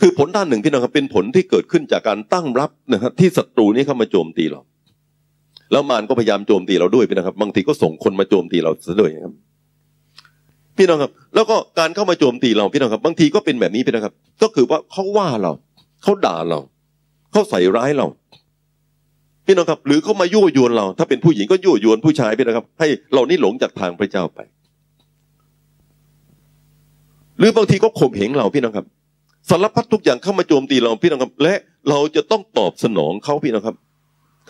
[0.00, 4.60] คือผลด้านหนึ่งพี่น้องครับเป็นผลที่เกิดขึ้นจากการตั้งรับนะครับที่ศัตรูนี้เข้ามาโจมตีเรา
[5.72, 9.34] แล้วมารก็พยายามโจมตีเราด้วยพี่นะครับ บางทีก็ส่งคนมาโจมตีเราซะด้วยครับ
[10.76, 15.52] พี่น้องครับ แล้วก็การเข้ามาโจมตีเราพี่น้องครับ บางทีก็เป็นแบบนี้พี่นะครับ ก็คือว่าเขาว่าเรา
[16.02, 16.60] เขาด่าเรา
[17.32, 18.06] เขาใส่ร้ายเรา
[19.46, 24.40] พี่น้องครับ หรือเขามายั่วยวนเรา ถ้าเป็นผู้หญิงก็ยั่วยวนผู้ชายพี่นะครับ ให้เรานี่หลงจากทางพระเจ้าไป
[27.38, 28.86] หรือบางทีก็ข่มเหงเราพี่น้องครับ
[29.50, 31.54] สารพัดทุกอย่างเข้ามาโจมตีเราพี่น้องครับ และ
[31.88, 33.76] เราจะต้องตอบสนองเขาพี่น้องครับ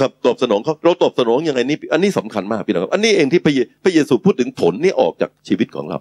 [0.00, 5.98] ครับตอบสนองเขาเราตอบสนองยังไงนี่อันนี้สำคัญมากพี่น้องครับอันนี้เองที่พระเยพระเยซูพูดถึงผลนี่ออกจากชีวิตของเรา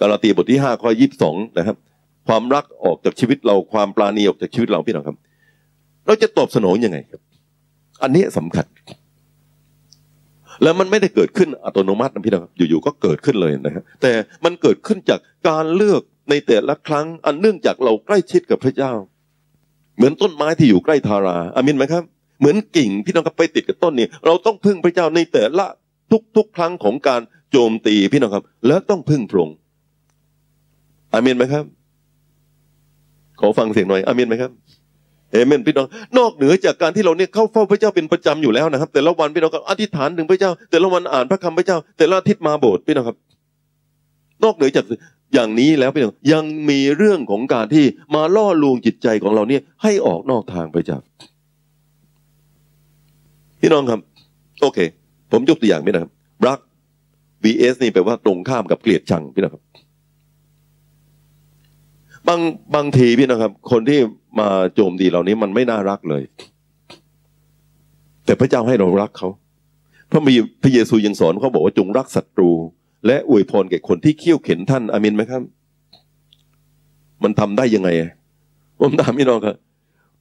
[0.00, 1.76] กาลาตีบทที่ห้าข้อยี่สิบสองนะครับ
[2.28, 5.16] ความรักออกจากชีวิตเราความปราณีออกจากชีวิตเราพี่น้องครับ
[6.06, 7.20] เราจะตอบสนองยังไงครับ
[8.02, 8.66] อันนี้สำคัญ
[10.62, 14.12] แล้วมันไม่ได้เกิดขึ้นอัตโนมัตินะพี่น้องอยู่ๆก็เกิดขึ้นเลยนะครับแต่
[14.44, 18.92] มันเกิดขึ้นจากการเลือก ในแต่ละครั้ง อันเนื่องจากเราใกล้ชิดกับพระเจ้า
[19.96, 22.02] เหมือนต้นไม้ที่อยู่ใกล้ทาราอามินไหมครับ
[22.40, 25.66] เหมือนกิ่งพี่น้องครับไปติดกับต้นนี้ เราต้องพึ่งพระเจ้าในแต่ละ
[26.36, 29.56] ทุกๆ ครั้งของการโจมตีพี่น้องครับ แล้วต้องพึ่งพระองค์
[31.12, 31.64] อาเมนไหมครับ
[33.40, 34.50] ขอฟังเสียงหน่อยอาเมนไหมครับ
[35.32, 35.86] เอเมนพี่น้อง
[36.18, 43.16] นอกเหนือจากการที่เราเนี่ยเข้าเฝ้าพระเจ้าเป็นประจำอยู่แล้วนะครับ แต่ละวันพี่น้องก็อธิษฐานถึงพระเจ้า แต่ละวันอ่านพระคำพระเจ้า แต่ละอาทิตย์มาโบสถ์พี่น้องครับ
[44.44, 44.84] นอกเหนือจาก
[45.34, 50.98] อย่างนี้แล้วพี่น้องยังมีเรื่องของการที่มาล่อลวงจิตใจของเราเนี่ยให้ออกนอกทางพระเจ้า
[53.60, 54.00] พี่น้องครับ
[54.62, 54.78] โอเค
[55.32, 56.12] ผมยกตัวอย่างพี่นะครับ
[56.46, 56.58] รัก
[57.44, 59.62] vs นี่แปลว่าตรงข้ามกับเกลียดชังพี่นะครับ
[62.28, 62.40] บาง
[62.74, 64.00] บางทีพี่นะครับ คนที่
[64.38, 66.22] มาโจมตีเหล่านี้มันไม่น่ารักเลย
[68.24, 69.28] แต่พระเจ้าให้เรารักเขา
[70.10, 72.50] พระมีพระเยซูยังสอนเขาบอกว่าจงรักศัตรู
[73.06, 75.42] และอวยพรแก่คนที่เขี่ยวเข็นท่านอามินไหมครับ
[77.22, 77.88] มันทำได้ยังไง
[78.80, 79.54] ผมถามพี่น้องครับ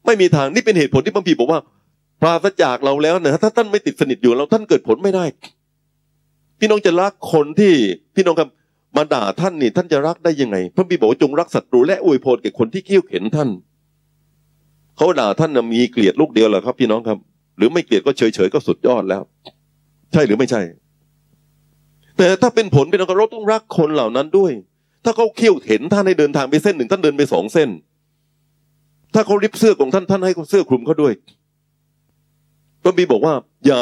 [0.05, 1.59] ไม่มีทางนี่เป็นเหตุผลที่พระพีบอกว่า
[2.21, 5.25] ปราศจากเราแล้วเนี่ยถ้าท่านไม่ติดสนิทอยู่เราท่านเกิดผลไม่ได้
[6.59, 7.73] พี่น้องจะรักคนที่
[8.15, 8.49] พี่น้องครับ
[8.97, 13.49] มาด่าท่านนี่ท่านจะรักได้ยังไงพระบิดบอกจงรักศัตรูและอวยพรแก่คนที่เขี้ยวเข็นท่าน
[14.97, 17.17] เขาด่าท่านมีเกลียดลูกเดียวเหรอครับ พี่น้องครับ
[17.57, 19.21] หรือไม่เกลียดก็เฉยเฉยก็สุดยอดแล้ว
[20.11, 20.61] ใช่หรือไม่ใช่
[22.19, 24.51] แต่ถ้าเป็นผลพี่น้องเราต้องรักคนเหล่านั้นด้วย
[25.05, 27.69] ถ้าเขาเขี้ยวเข็นท่านให้เดินทางไปเส้นหนึ่งท่านเดินไปสองเส้น
[29.13, 31.13] ถ้าเขาริบเสื้อของท่านท่านให้เสื้อคลุมเขาด้วย
[32.83, 33.33] พระบีบอกว่า
[33.67, 33.81] อย่า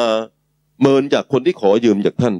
[0.81, 2.33] เมินจากคนที่ขอยืมจากท่าน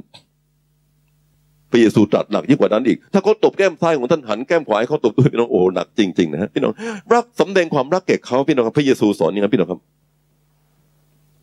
[1.70, 6.72] พระเยซูตรัสหนักยิ่งกว่านั้นอีก ถ้าเขาตบแก้มซ้ายของท่านหันแก้มขวาให้เขาตบด้วยพี่น้องโอ้หนักจริงๆนะฮะพี่น้อง
[7.14, 9.80] รักสำแดงความรักแก่เขาพี่น้องครับพระเยซูสอนอย่างนั้นพี่น้องครับ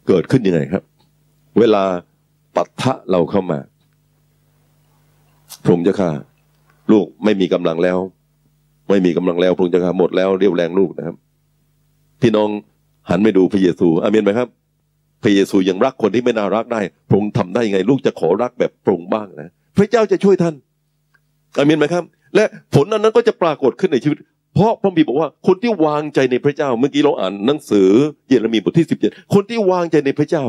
[0.08, 0.84] เกิดขึ้นยังไงครับ
[1.60, 1.84] เวลา
[2.56, 3.60] ปัทะเราเข้ามา
[5.66, 6.12] พระองค์จะฆ่า
[6.92, 7.98] ลูกไม่มีกำลังแล้ว
[8.90, 11.16] ไม่มีกำลังแล้วพระองค์จะฆ่าหมดแล้วเรียวแรงลูกนะครับ
[12.22, 12.50] พี่น้อง
[13.10, 14.48] หันไปดูพระเยซูอาเมนไหมครับ
[15.24, 20.56] พระเยซูยังรักคนที่ไม่น่ารักได้ พระองค์ทำได้ยังไง ลูกจะขอรักแบบพระองค์บ้างนะ พระเจ้าจะช่วยท่าน
[21.58, 22.04] อามีนไหมครับ
[22.36, 22.44] และ
[22.76, 24.18] ผลอันนั้นก็จะปรากฏขึ้นในชีวิต
[24.56, 27.90] เพราะพระบิดบอกว่าคนที่วางใจในพระเจ้า เมื่อกี้เราอ่านหนังสือ
[28.28, 30.44] เยเรมีบทที่สิบเจ็ดคนที่วางใจในพระเจ้า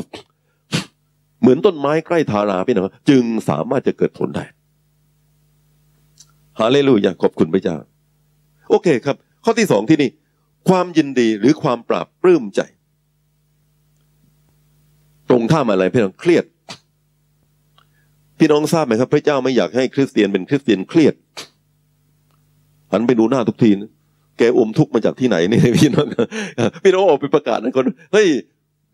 [1.40, 4.44] เหมือนต้นไม้ใกล้ทาราพี่น้องจึงสามารถจะเกิดผลได้
[6.60, 7.76] ฮาเลลูยาขอบคุณพระเจ้า
[8.70, 10.10] โอเคครับ ข้อที่สองที่นี่
[10.68, 12.60] ความยินดีหรือความปราบปลื้มใจ
[15.28, 16.44] ตรงข้ามอะไรพี่น้องเครียด
[18.38, 21.14] พี่น้องทราบไหมครับ พระเจ้าไม่อยากให้คริสเตียนเป็นคริสเตียนเครียด
[22.92, 23.90] หันไปดูหน้าทุกทีนะ
[24.38, 26.06] แกอมทุกมาจากที่ไหนนี่พี่น้อง
[26.84, 28.28] พี่น้องออกไปประกาศนะคนเฮ้ย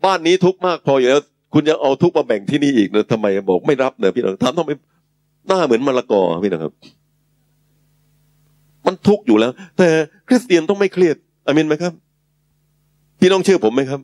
[0.05, 1.21] บ้านนี้ทุกมากพออยู่แล้ว
[1.53, 4.71] คุณยังเอาทุกมาแบ่งที่นี่อีกนะทำไมบอกไม่รับเนยพี่น้องถามทำไม
[5.47, 6.73] หน้าเหมือนมะละกอพี่น้องครับ
[8.85, 9.87] มันทุกข์อยู่แล้ว แต่
[10.27, 11.15] คริสเตียนต้องไม่เครียด
[11.45, 11.93] อามินไหมครับ
[13.19, 14.01] พี่น้องเชื่อผมไหมครับ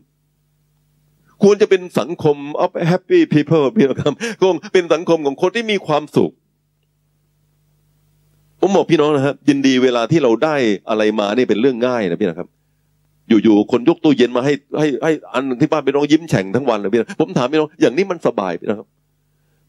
[1.44, 6.32] ควรจะเป็นสังคม of happy people พี่น้องครับคงเป็นสังคมของคนที่มีความสุข
[8.62, 10.56] ผมบอกพี่น้องนะครับยินดีเวลาที่เราได้
[10.90, 12.50] อะไรมานี่เป็นเรื่องง่ายนะพี่นะครับ
[13.30, 18.88] อยู่ๆคนยกตู้เย็นมาให้ให้ให้อันที่บ้านพี่น้องยิ้มแฉ่งทั้งวันเลยพี่น้องผมถามพี่น้องอย่างนี้มันสบายพี่นะครับ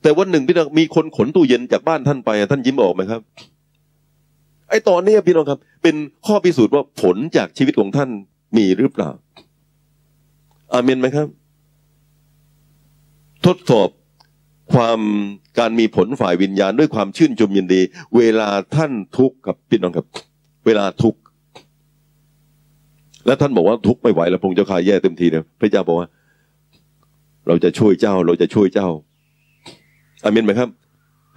[0.02, 3.20] แต่วันหนึ่งพี่น้องมีคนขนตู้เย็นจากบ้านท่านไปท่านยิ้มออกไหมครับ
[4.70, 8.10] ไอ้ตอนนี้พี่น้องครับ เป็นข้อพิสูจน์ว่าผลจากชีวิตของท่าน
[8.56, 9.10] มีหรือเปล่า
[10.72, 11.26] อาเมนไหมครับ
[13.46, 13.88] ทดสอบ
[14.72, 15.00] ความ
[15.58, 17.80] การมีผลฝ่ายวิญญาณด้วยความชื่นชมยินดี
[18.16, 20.06] เวลาท่านทุกข์กับพี่น้องครับ
[20.66, 21.20] เวลาทุกข์
[23.26, 26.08] และท่านบอกว่าทุกข์ไม่ไหวแล้วพงเจ้าข่าแย่เต็มทีเนี่ยพระเจ้าบอกว่า
[27.46, 28.88] เราจะช่วยเจ้า เราจะช่วยเจ้า
[30.24, 30.68] อามินไหมครับ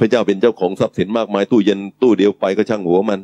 [0.03, 3.19] ระเจ้าเป็นเจ้าของทรัพย์สินมากมายตู้เย็นตู้เดียวไปก็ช่างหัวมัน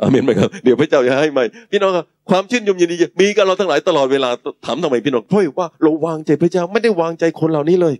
[0.00, 4.30] อามินไหมครับเดี๋ยวพระเจ้าจะให้ใหม่พี่น้องครับความชื่นชมยินดีมีกับเราทั้งหลายตลอดเวลา
[4.64, 7.94] ถามทำไมพี่น้องเพราะว่าเราวางใจพระเจ้าไม่ได้วางใจคนเหล่านี้เลย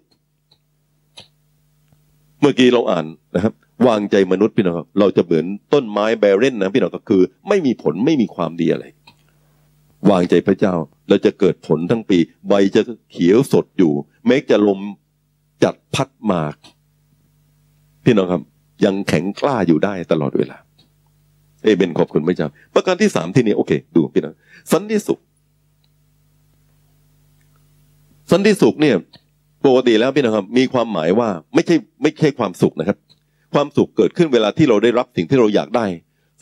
[2.41, 3.53] เมื่อกี้เราอ่านนะครับ
[3.89, 8.85] วางใจมนุษย์พี่น้องครับเราจะเหมือนต้นไม้แบเรนนะพี่น้องก็คือ ไม่มีผลไม่มีความดีอะไร
[10.11, 10.75] วางใจพระเจ้า
[11.09, 12.19] เราจะเกิดผลทั้งปี
[12.49, 13.93] ใบจะเขียวสดอยู่
[14.27, 14.81] แม้จะลม
[15.65, 16.55] จัดพัดมาก
[18.05, 18.43] พี่น้องครับ
[18.85, 20.57] ยังแข็งกล้าอยู่ได้ตลอดเวลา
[21.65, 24.35] เอเบนขอบคุณพระเจ้าประการที่สามที่นี้โอเค ดูพี่น้อง
[24.73, 25.19] สันติสุข
[28.31, 28.97] สันติสุขเนี่ย
[29.67, 32.99] ปกติแล้วพี่น้องครับ มีความหมายว่าไม่ใช่ไม่ใช่ความสุขนะครับ
[33.55, 35.87] ความสุขเกิดขึ้นเวลาที่เราได้รับสิ่งที่เราอยากได้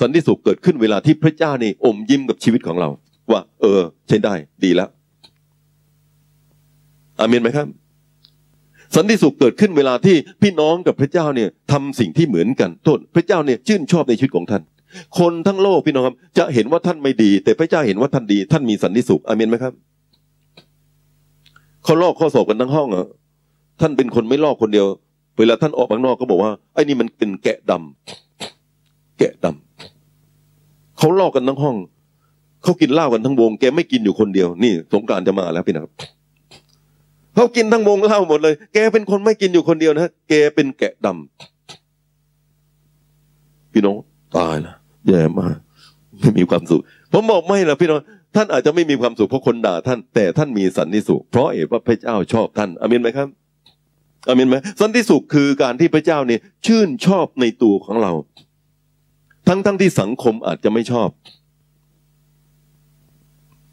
[0.00, 2.88] สันติสุขเกิดขึ้นเวลาที่พระเจ้านี่อมยิ้มกับชีวิตของเรา
[3.30, 4.88] ว่า เออ ใช้ได้ดีแล้ว
[7.18, 7.66] อามินไหมครับ
[8.96, 14.62] สันติสุขเกิดขึ้นเวลาที่พี่น้องกับพระเจ้าเนี่ยทำสิ่งที่เหมือนกันโทษพระเจ้าเนี่ยชื่นชอบในชีวิตของท่าน
[15.18, 19.72] คนทั้งโลกพี่น้องครับจะเห็นว่าท่านไม่ดี แต่พระเจ้าเห็นว่าท่านดี ท่านมีสันติสุขอามินไหมครับ
[21.84, 23.06] เขาลอกข้อสอบกันทั้งห้องอะ
[23.80, 24.86] ท่านเป็นคนไม่ลอกคนเดียว
[25.38, 31.76] เวลาท่านออกข้างนอกก็บอกว่าไอ้นี่มันเป็นแกะดำแกะดำเขาลอกกันทั้งห้อง
[32.62, 35.92] เขากินเหล้ากันทั้งวง แกไม่กินอยู่คนเดียว นี่ สงการจะมาแล้วพี่นะครับ
[37.34, 43.96] เขากินทั้งวงเหล้าหมดเลย แกเป็นคนไม่กินอยู่คนเดียวนะแกเป็นแกะดำพี่น้อง
[44.36, 44.76] ตายแล้ว
[45.08, 45.56] แย่มาก
[46.20, 48.00] ไม่มีความสุขผมบอกไม่นะพี่น้อง
[48.36, 53.28] ท่านอาจจะไม่มีความสุขเพราะคนด่าท่านแต่ท่านมีสันติสุขเพราะเอว่าพระเจ้าชอบท่านอามินไหมครับ
[54.28, 58.12] อามินไหมสันติสุขคือการที่พระเจ้าเนี่ยชื่นชอบในตัวของเรา
[59.48, 61.08] ทั้งทั้งที่สังคมอาจจะไม่ชอบ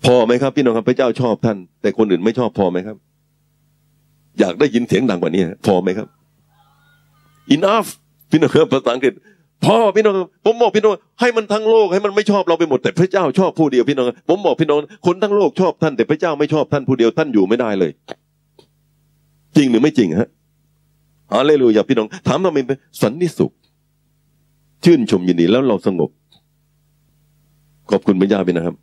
[0.05, 2.97] พอไหมครับ พี่น้องครับพระเจ้าชอบท่าน แต่คนอื่นไม่ชอบพอไหมครับ
[4.39, 6.07] อยากได้ยินเสียงดังกว่านี้พอไหมครับ
[7.55, 7.89] enough
[8.31, 9.13] พี่น้องภาษาอังกฤษ
[9.65, 10.15] พ่อพี่น้อง
[10.45, 17.91] ผมบอกพี่น้องให้มันทั้งโลกให้มันไม่ชอบเราไปหมดแต่พระเจ้าชอบผู้เดียวพี่น้องผมบอกพี่น้องคนทั้งโลกชอบท่านแต่พระเจ้าไม่ชอบท่านผู้เดียวท่านอยู่ไม่ได้เลย
[19.55, 20.29] จริงหรือไม่จริงฮะ
[21.33, 23.51] ฮาเลลูยาพี่น้อง ถามทำไมเป็นสันนิสุข
[24.83, 26.09] ชื่นชมยินดีแล้วเราสงบ
[27.91, 28.75] ขอบคุณพระเจ้าพี่นะครับ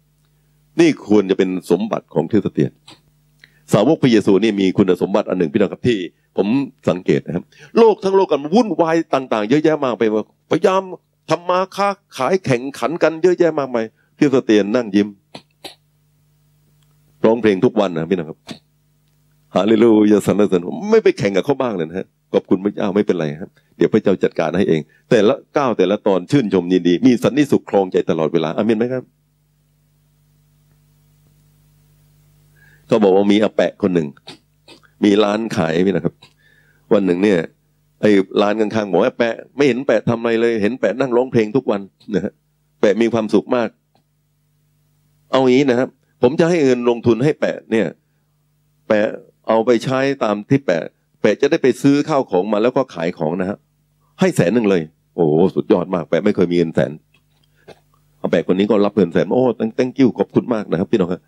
[0.81, 2.73] นี่ควรจะเป็นสมบัติของคริสเตียน
[3.73, 5.99] สาวกพระเยซูนี่มีคุณสมบัติอันหนึ่งพี่น้องครับที่
[6.37, 6.47] ผม
[6.89, 7.45] สังเกตนะครับ
[7.79, 10.05] โลกทั้งโลกกันวุ่นวายต่าง ๆ เยอะแยะมากไป
[10.51, 10.83] พยายาม
[11.31, 13.85] ทำมาค้าขายแข่งขันกันเยอะแยะมากมาย
[14.17, 15.09] พี่สเตียนนั่งยิ้ม
[17.25, 18.39] ร้องเพลงทุกวันนะพี่นะครับ
[19.55, 29.03] ฮาเลลูยาสรรเสริญไม่ไปแข่งกับเขาบ้างเลยนะฮะขอบคุณพระเจ้าไม่เป็นไรครับ เดี๋ยวพระเจ้าจัดการให้เอง แต่ละก้าวแต่ละตอนชื่นชมยินดี มีสันนิสุขครองใจตลอดเวลาอามินไหมครับ
[32.89, 34.09] เขาบอกว่ามีอาแปะคนหนึ่ง
[35.05, 36.15] มีร้านขายพี่นะครับ
[36.93, 37.39] วันหนึ่งเนี่ย
[38.01, 38.11] ไอ้
[38.43, 41.81] ร้านข้างๆบอกว่าแปะ ไม่เห็นแปะทำอะไรเลย เห็นแปะนั่งร้องเพลงทุกวัน
[42.15, 42.33] นะฮะ
[42.81, 43.69] แปะมีความสุขมาก
[45.31, 45.89] เอางี้นะครับ
[46.23, 47.87] ผมจะให้เงินลงทุนให้แปะเนี่ย
[48.89, 49.07] แปะ
[49.49, 50.83] เอาไปใช้ตามที่แปะ
[51.21, 53.59] แปะจะได้ไปซื้อข้าวของมาแล้วก็ขายของนะฮะ
[54.21, 54.83] ให้แสนหนึ่งเลย
[55.15, 56.93] โอ้สุดยอดมาก แปะไม่เคยมีเงินแสน
[58.19, 61.21] เอาแปะคนนี้ก็รับเงินแสนโอ้ตั้งตั้งกิ้วขอบคุณมากนะครับพี่น้องครับ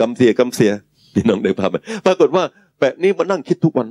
[0.00, 0.70] กำเสียกำเสีย
[1.14, 1.74] พี่น้องได้พาไป
[2.06, 2.44] ปรากฏว่า
[2.78, 3.88] แปะนี่มานั่งคิดทุกวัน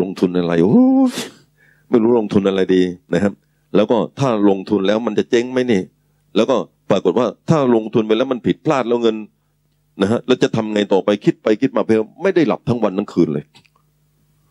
[0.00, 0.76] ลงทุนอะไรโอ้
[1.90, 3.32] ไม่รู้ลงทุนอะไรดีนะครับ
[3.76, 5.80] แล้วก็ถ้าลงทุนแล้วมันจะเจ๊งไหมนี่
[6.36, 6.56] แล้วก็
[6.90, 9.16] ปรากฏว่าถ้าลงทุนไปแล้วมันผิดพลาดแล้วเงิน
[10.02, 13.44] นะฮะแล้วจะทำไงต่อไปคิดไปคิดมาเพื่อไม่ได้หลับทั้งวันทั้งคืนเลย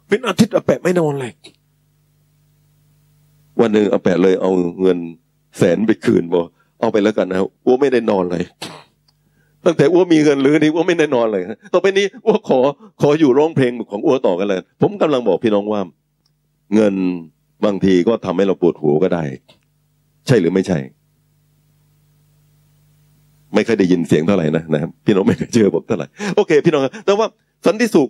[0.07, 1.31] เป็นอาทิตย์อาแปะไม่นอนเลย
[3.59, 4.97] วันหนึ่งอาแปะเลยเอาเงิน
[5.57, 6.45] แสนไปคืนบอก
[6.79, 8.43] เอาไปแล้วกันนะว่าไม่ได้นอนเลย
[9.67, 12.59] ตั้งแต่อ้วมีเงินหรือนี่อ้วไม่แน่นอนเลยต่อไปนี้อ้วขอ
[13.01, 15.81] ขออยู่ร้องเพลงของอ้วต่อกันเลย ผมกำลังบอกพี่น้องว่า
[16.75, 16.95] เงิน
[17.65, 19.23] บางทีก็ทำให้เราปวดหัวก็ได้
[20.27, 20.77] ใช่หรือไม่ใช่
[23.53, 27.27] ไม่เคยได้ยินเสียงเท่าไหร่นะนะครับพี่น้องไม่เคยเจอผมเท่าไหร่โอเค พี่น้องแต่ว่า
[27.65, 28.09] สันติสุข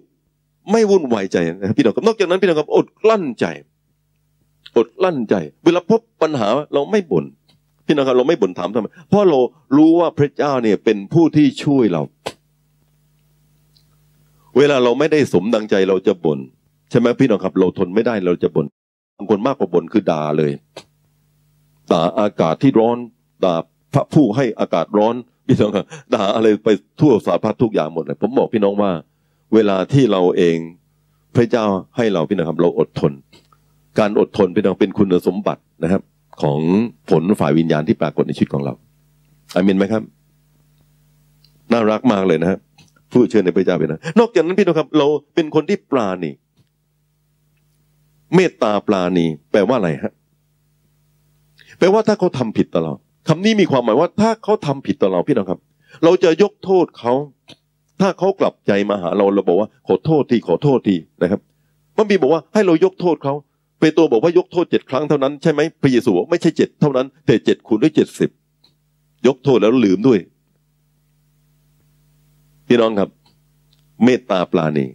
[0.71, 3.45] ไม่วุ่นวายใจนะพี่น้องครับนอกจากนั้นพี่น้องครับอดกลั้นใจ
[4.77, 7.25] อดกลั้นใจ เวลาพบปัญหาเราไม่บ่น
[7.87, 9.39] พี่น้องครับเราไม่บ่นถามทำไมเพราะเรา
[9.77, 12.01] รู้ว่าพระเจ้าเนี่ยเป็นผู้ที่ช่วยเรา
[14.57, 16.39] เวลาเราไม่ได้สมดังใจเราจะบ่น
[16.89, 18.65] ใช่ไหมพี่น้องครับ เราทนไม่ได้เราจะบ่น
[19.17, 20.51] บางคนมากกว่าบ่นคือด่าเลย
[21.91, 22.97] ด่าอากาศที่ร้อน
[23.45, 23.55] ด่า
[23.93, 25.15] พระผู้ให้อากาศร้อน
[25.47, 26.69] พี่น้องครับด่าอะไรไป
[26.99, 28.91] ทั่วสารพัดทุกอย่างหมดเลยผมบอกพี่น้องว่า
[29.53, 30.57] เวลาที่เราเอง
[31.35, 31.65] พระเจ้า
[31.97, 33.13] ให้เราพี่น้องครับ เราอดทน
[33.99, 36.01] การอดทนพี่น้องเป็นคุณสมบัตินะครับ
[36.41, 36.59] ของ
[37.09, 38.73] ผลฝ่ายวิญญาณที่ปรากฏในชีวิตของเรา
[39.55, 40.03] อามินไหมครับ
[41.71, 42.59] น่ารักมากเลยนะครับ
[43.11, 46.31] ผู้เชื่อในพระเจ้าเป็นนะนอกจากนั้นพี่น้องครับ เราเป็นคนที่ปราณี
[48.35, 50.13] เมตตาปราณี แปลว่าอะไรฮะ
[51.77, 52.93] แปลว่าถ้าเขาทำผิดต่อเรา
[53.27, 55.59] คำนี้มีความหมายว่า ถ้าเขาทำผิดต่อเราพี่น้องครับ
[56.03, 57.13] เราจะยกโทษเขา
[58.01, 61.41] ถ้าเขากลับใจมาหาเราเราบอกว่า ขอโทษทีขอโทษทีนะครับ
[61.97, 63.33] มันมีบอกว่าให้เรายกโทษเขา
[63.79, 68.29] เปโตรบอกว่ายกโทษเจ็ดครั้งเท่านั้นใช่ไหมพระเยซูบอกไม่ใช่เจ็ดเท่านั้น แต่เจ็ดคูณด้วยเจ็ดสิบ
[69.27, 70.19] ยกโทษแล้วลืมด้วย
[72.67, 73.09] พี่น้องครับ
[74.03, 74.85] เมตตาปลาณี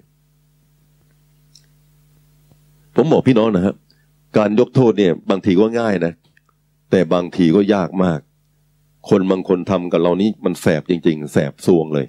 [2.97, 3.75] ผมบอกพี่น้องนะครับ
[4.39, 6.13] การยกโทษเนี่ย บางทีก็ง่ายนะ
[6.91, 8.21] แต่บางทีก็ยากมาก
[9.11, 12.07] คนบางคนทำกับเรานี้มันแสบจริง ๆ แสบซวงเลย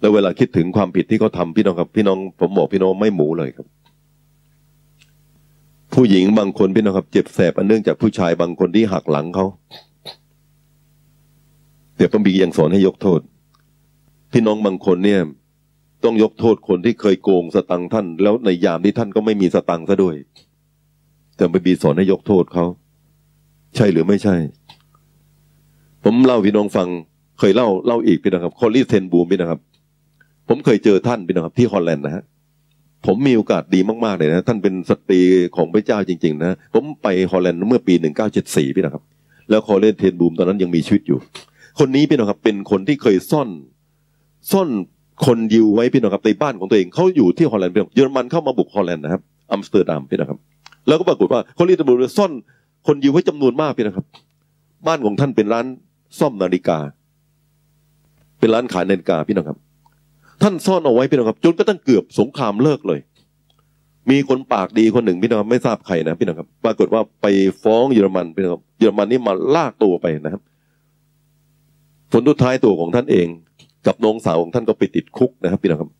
[0.00, 3.66] แล้วเวลาคิดถึงความผิดที่เขาทาพี่น้องครับ พี่น้อง ผมบอกพี่น้องไม่หมูเลยครับ
[6.00, 9.46] ผู้หญิงบางคนพี่น้องครับ เจ็บแสบอันเนื่องจากผู้ชายบางคนที่หักหลังเขา
[11.96, 13.20] เดี๋ยวพระคัมภีร์ยังสอนให้ยกโทษ
[14.32, 15.20] พี่น้องบางคนเนี่ย
[16.04, 20.16] ต้องยกโทษคนที่เคยโกงสตังท่าน แล้วในยามที่ท่านก็ไม่มีสตังซะด้วย
[21.36, 22.64] แต่พระคัมภีร์สอนให้ยกโทษเขา
[23.76, 24.36] ใช่หรือไม่ใช่
[26.04, 26.88] ผมเล่าพี่น้องฟัง
[27.38, 29.60] เคยเล่าเล่าอีกพี่นะครับคอร์รี่เทนบูมพี่นะครับ
[30.48, 32.24] ผมเคยเจอท่านพี่นะครับ ที่ฮอลแลนด์นะฮะ
[33.06, 35.20] ผมมีโอกาสดีมากๆเลยนะท่านเป็นสตรี
[35.56, 39.02] ของพระเจ้าจริง ๆ นะ ผมไปฮอลแลนด์เมื่อปีหนึ่งเก้าเจ็ดสี่พี่นะครับ
[39.50, 41.18] แล้วคอร์รี่เทนบูมตอนนั้นยังมีชีวิตอยู่
[41.78, 43.48] คนนี้พี่น้องครับเป็นคนที่เคยซ่อน
[44.52, 44.68] ซ่อน
[45.26, 50.38] คนยิวไว้พี่น้องครับในบ้านของตัวเองเขาอยู่ที่ฮอลแลนด์พี่น้องเยอรมันเข้ามาบุกฮอลแลนด์นะครับอัมสเตอร์ดัมพี่น้องครับ
[50.88, 52.32] แล้วก็ปรากฏว่าคนนี้ตำรวจซ่อน
[52.86, 54.06] คนยิวไว้จำนวนมากพี่นะครับ
[54.86, 55.66] บ้านของท่านเป็นร้าน
[56.18, 56.78] ซ่อมนาฬิกา
[58.38, 59.58] เป็นร้านขายนาฬิกาพี่น้องครับ
[60.42, 63.00] ท่านซ่อนเอาไว้พี่น้องครับ จนก็ตั้งเกือบสงครามเลิกเลย
[64.10, 67.26] มีคนปากดีคนหนึ่งพี่น้องครับไม่ทราบใครนะพี่น้องครับ ปรากฏว่าไป
[67.62, 70.42] ฟ้องเยอรมันพี่น้องครับเยอรมันนี่มาลากตัวไปนะครับ
[72.12, 73.26] ผลทุดท้ายตัวของท่านเอง
[73.86, 75.90] กับน้องสาวของท่านก็ไปติดคุกนะครับ พี่น้องครับ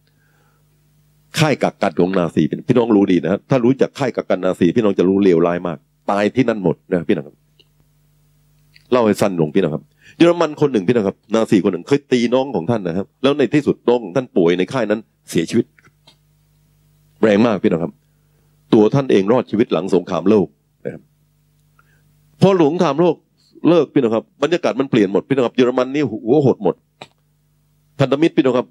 [1.38, 5.78] ค่ายกักกันของนาซีพี่น้องรู้ดีนะถ้ารู้จักค่ายกักกันนาซีพี่น้องจะรู้เลวร้ายมาก
[6.10, 7.36] ตายที่นั่นหมดนะพี่น้องครับ
[8.92, 9.84] เล่าให้สั้นลงพี่น้องครับ
[10.18, 15.66] เยอรมันคนหนึ่งพี่น้องครับ นาซีคนหนึ่งเคยตีน้องของท่านนะครับ แล้วในที่สุดน้องท่านป่วยในค่ายนั้น เสียชีวิต
[17.22, 17.92] แรงมากพี่น้องครับ
[18.74, 20.46] ตัวท่านเองรอดชีวิตหลังสงครามโลก
[20.84, 21.02] นะครับ
[22.40, 23.16] พอหลวงครามโลก
[23.68, 26.74] เลิกพี่น้องครับบรรยากาศมันเปลี่ยนหมดพี่น้องครับเยอรมันนี่หัวหดหมด
[27.98, 28.68] พันธมิตรพี่น้องครับ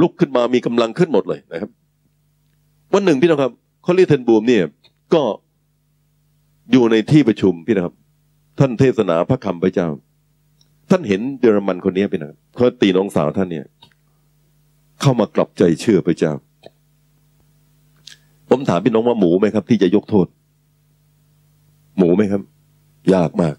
[0.00, 1.70] ลุกขึ้นมามีกำลังขึ้นหมดเลยนะครับ
[2.92, 3.52] วันหนึ่งพี่น้องครับ
[3.84, 4.64] คอลีเทนบูมเนี่ย
[5.14, 5.22] ก็
[6.72, 7.94] อยู่ในที่ประชุมพี่นะครับ
[8.58, 9.88] ท่านเทศนาพระคำพระเจ้า
[10.90, 13.66] ท่านเห็นเยอรมันคนนี้พี่นะครับเขาตีน้องสาวท่านเนี่ย
[15.00, 16.32] เข้ามากลับใจเชื่อพระเจ้า
[18.48, 20.26] ผมถามพี่น้องว่าหมูไหมครับ ที่จะยกโทษ
[21.98, 22.42] หมูไหมครับ
[23.14, 23.56] ยากมาก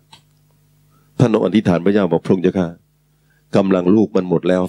[1.20, 2.68] ท่านต้องอธิษฐานพระเจ้าบอกพระองค์เจ้าค่ะ
[3.56, 4.64] กำลังลูกมันหมดแล้ว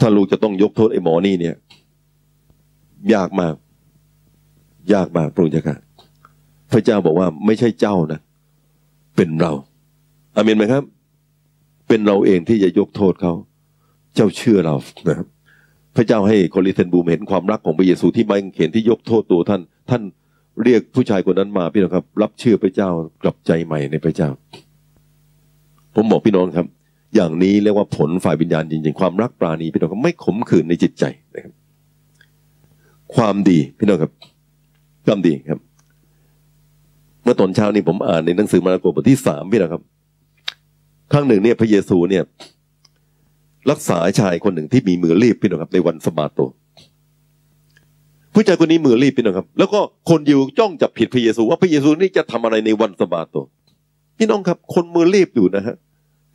[0.00, 1.56] ถ้าลูกจะต้องยกโทษไอ้หมอนี่เนี่ย
[3.14, 3.54] ยากมาก
[4.92, 5.78] ยากมากพระองค์เจ้าค่ะ
[6.72, 8.20] พระเจ้าบอกว่าไม่ใช่เจ้านะ
[9.16, 9.52] เป็นเรา
[10.38, 10.84] อามินไหมครับ
[11.88, 13.32] เป็นเราเองที่จะยกโทษเขา
[14.14, 14.76] เจ้าเชื่อเรา
[15.08, 15.26] นะครับ
[15.96, 20.02] พระเจ้าให้โคลิเทนบูมเห็นความรักของพระเยซูที่ไม่เห็นที่ยกโทษตัวท่าน ท่าน
[20.64, 22.90] เรียกผู้ชายคนนั้นมาพี่น้องครับ รับเชื่อพระเจ้า
[23.22, 24.28] กลับใจใหม่ในพระเจ้า
[25.94, 26.66] ผมบอกพี่น้องครับ
[27.14, 31.52] อย่างนี้เรียกว่าผลฝ่ายวิญญาณจริงๆ ความรักปราณีพี่น้องครับไม่ขมขื่นในจิตใจนะครับ
[33.14, 34.12] ความดีพี่น้องครับ
[35.06, 35.60] ความดีครับ
[37.22, 39.82] เมื่อตอนเช้านี้ผมอ่านในหนังสือมาระโกบทที่สามพี่น้องครับ
[41.12, 42.24] ครั้งหนึ่งเนี่ยพระเยซูเนี่ย
[43.70, 46.38] รักษาชายคนหนึ่งที่มีมือรีบพี่น้องครับ ในวันสบาโต
[48.34, 53.34] ผู้ชายคนนี้มือรีบพี่น้องครับ แล้วก็คนยิวจ้องจับผิดพระเยซู ว่าพระเยซูนี่จะทำอะไรในวันสบาโต
[54.18, 55.74] พี่น้องครับ คนมือรีบอยู่นะฮะ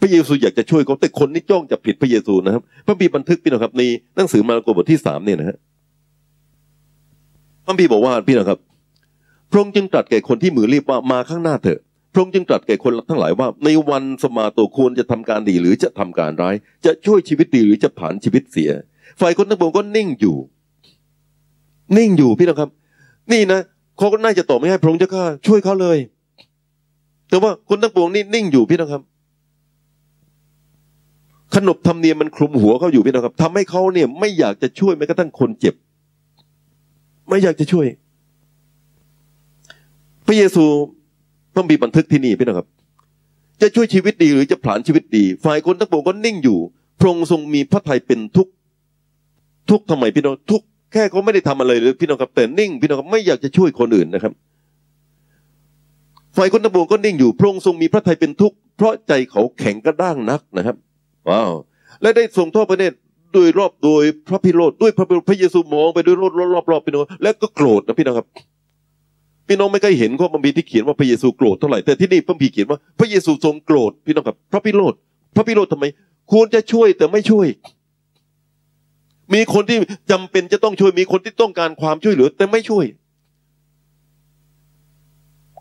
[0.01, 3.81] พระเยซูอยากจะช่วยเขาแต่คนนี้จ้องจับผิดพระเยซูนะครับพระบีบันทึกพี่น้องครับใน
[4.15, 5.57] หนังสือมาระโกบทที่สามเนี่ยนะฮะ
[7.65, 8.59] พระบีบอกว่าพี่น้องครับ
[9.51, 11.79] พระองค์จึงตรัสแก่คนที่มือรีบว่ามาข้างหน้าเถอะ
[12.13, 16.55] พระองค์จึงตรัสแก่คนทั้งหลายว่า ในวันสมาโตควรจะทำการดีหรือจะทำการร้าย
[16.85, 18.71] จะช่วยชีวิตดีหรือจะผ่านชีวิตเสีย
[19.21, 20.37] ฝ่ายคนทั้งปวงก็นิ่งอยู่
[21.97, 22.69] นิ่งอยู่พี่น้องครับ
[23.31, 23.59] นี่นะ
[23.97, 25.97] เขาก็น่าจะตอบไม่ให้พระองค์เจ้าข้าช่วยเขาเลย
[27.29, 29.01] แต่ว่าคนทั้งปวงนี่นิ่งอยู่พี่น้องครับ
[31.55, 35.75] ขนบธรรมเนียมมันคลุมหัวเขาอยู่พี่น้องครับทำให้เขาเนี่ย ไม่อยากจะช่วยแม้กระทั่งคนเจ็บ
[37.29, 37.87] ไม่อยากจะช่วย
[40.25, 40.65] พระเยซู
[41.55, 42.67] ต้องมีบันทึกที่นี่พี่น้องครับ
[43.61, 46.59] จะช่วยชีวิตดีหรือจะผลานชีวิตดี ฝ่ายคนทั้งปวงก็นิ่งอยู่
[46.99, 48.47] พระองค์ทรงมีพระทัยเป็นทุก
[49.69, 54.33] ทุกทำไมพี่น้องทุกแค่เขาไม่ได้ทำอะไรเลยพี่น้องครับแต่นิ่งพี่น้องครับไม่อยากจะช่วยคนอื่นนะครับ
[56.37, 60.75] ฝ่ายคนตะบวงก็นิ่งอยู่ พระองค์ทรงมีพระทัยเป็นทุกข์เพราะใจเขาแข็งกระด้างนักนะครับ
[61.29, 61.51] ว้าว
[62.01, 62.97] และได้ทรงทอดพระเนตร
[63.33, 68.27] โดยรอบโดยพระพิโรธด้วยพระพระเยซูมองไปด้วยรอบรอบรอบพี่น้องแล้วก็โกรธนะพี่น้องครับ
[69.47, 74.93] พี่น้องไม่เคยเห็นข้อบัมพีที่เขียนว่าพระเยซูโกรธเท่าไหร่แต่ที่นี่พระพีเขียนว่าพระเยซูทรงโกรธพี่น้องครับ พระพิโรธ
[75.35, 75.85] พระพิโรธทำไม
[76.31, 77.47] ควรจะช่วยแต่ไม่ช่วย
[79.33, 79.77] มีคนที่
[80.11, 82.85] จำเป็นจะต้องช่วยมีคนที่ต้องการความช่วยเหลือ แต่ไม่ช่วย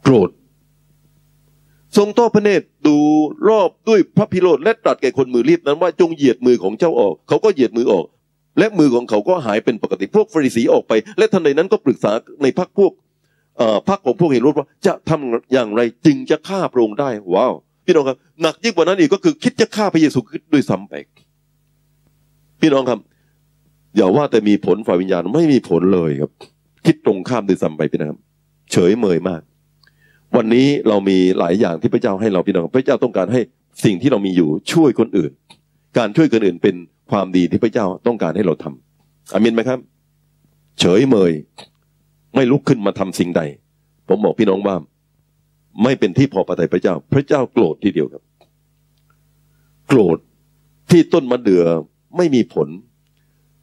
[0.03, 0.31] โกรธ
[1.97, 2.97] ทรงทอดพระเนตรดู
[3.49, 8.07] รอบด้วยพระพิโรธและตรัสแก่คนมือรีบนั้นว่าจงเหยียดมือของเจ้าออก เขาก็เหยียดมือออก
[8.59, 12.13] และมือของเขาก็หายเป็นปกติพวกฟริสีออกไป และทันใดนั้นก็ปรึกษา
[12.43, 12.93] ในพรรคพวก
[13.89, 17.55] พรรคของพวกเฮโรดว่าจะทำอย่างไรจึงจะฆ่าพระองค์ได้ว้าว
[17.87, 20.95] พี่น้องครับหนักยิ่งกว่านั้นอีกก็คือคิดจะฆ่าพระเยซูคริสต์ด้วยซ้ำไป
[22.61, 23.01] พี่น้องครับ
[23.97, 26.31] อย่าว่าแต่มีผลฝ่ายวิญญาณไม่มีผลเลยครับ
[26.87, 28.19] คิดตรงข้ามด้วยซ้ำไปพี่นะครับ
[28.73, 29.43] เฉยเมยมาก
[30.37, 33.41] วันนี้เรามีหลายอย่างที่พระเจ้าให้เราพี่น้องพระเจ้าต้องการให้
[33.85, 35.31] สิ่งที่เรามีอยู่ช่วยคนอื่น
[35.99, 36.75] การช่วยคนอื่นเป็น
[37.11, 39.79] ความดีที่พระเจ้าต้องการให้เราทำอามินไหมครับ
[40.81, 41.33] เฉยเมย
[42.35, 43.43] ไม่ลุกขึ้นมาทำสิ่งใด
[44.09, 44.77] ผมบอกพี่น้องว่า
[45.83, 48.23] ไม่เป็นที่พอประทัยพระเจ้า พระเจ้าโกรธทีเดียวครับ
[49.89, 50.19] โกรธ
[50.91, 51.65] ที่ต้นมะเดื่อ
[52.17, 52.69] ไม่มีผล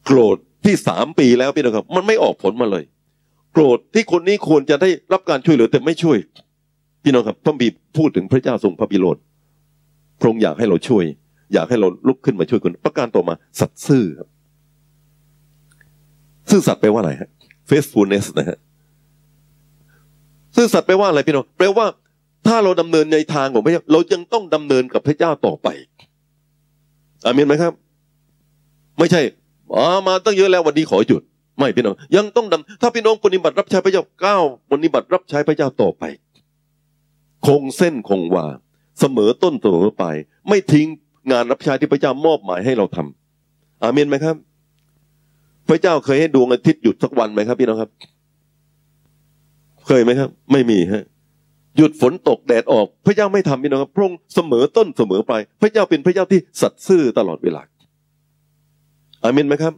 [0.06, 2.84] โกรธที่สามปีแล้วพี่น้องครับ มันไม่ออกผลมาเลย
[3.52, 6.18] โกรธที่คนนี้ควรจะได้รับการช่วยเหลือแต่ไม่ช่วย
[7.02, 9.16] พี่น้องครับพระบีพูดถึงพระเจ้าทรงพระบิโรธ
[10.20, 11.04] พระองค์อยากให้เราช่วย
[11.52, 14.28] อยากให้เราลุกขึ้นมาช่วยคนประการต่อมา สัตย์ซื่อครับ
[16.50, 17.30] ซื่อสัตย์แปลว่าอะไรฮะ
[17.70, 18.58] faithfulness นะฮะ
[20.56, 21.86] ซื่อสัตย์แปลว่าอะไรพี่น้องแปลว่า
[22.46, 25.68] ถ้าเราดำเนินในทางของพระเจ้า เรายังต้องดำเนินกับพระเจ้าต่อไป
[27.24, 27.72] อามีนไหมครับ
[28.98, 29.20] ไม่ใช่
[29.74, 31.22] อ๋อมาตั้งเยอะแล้ววันนี้ขอหยุด
[31.58, 36.04] ไม่พี่น้อง ยังต้องดำถ้าพี่น้องปฏิบัติรับใช้พระเจ้าก้าวปฏิบัติรับใช้พระเจ้าต่อไป
[37.46, 38.46] คงเส้นคงวา
[39.00, 40.16] เสมอต้นเสมอปลาย
[40.48, 40.86] ไม่ทิ้ง
[41.30, 44.36] งานรับใช้ที่พระเจ้ามอบหมายให้เราทำอาเมนไหมครับ
[45.70, 47.90] พระเจ้าเคยให้ดวงอาทิตย์หยุดสักวันไหมครับพี่น้องครับ
[49.86, 51.04] เคยไหมครับ ไม่มีฮะ
[51.76, 57.62] หยุดฝนตกแดดออก พระเจ้าไม่ทำพี่น้องครับพระองค์เสมอต้นเสมอปลายพระเจ้าเป็นพระเจ้าที่สัตย์ซื่อตลอดเวลา
[59.22, 59.74] อาเมนไหมครับ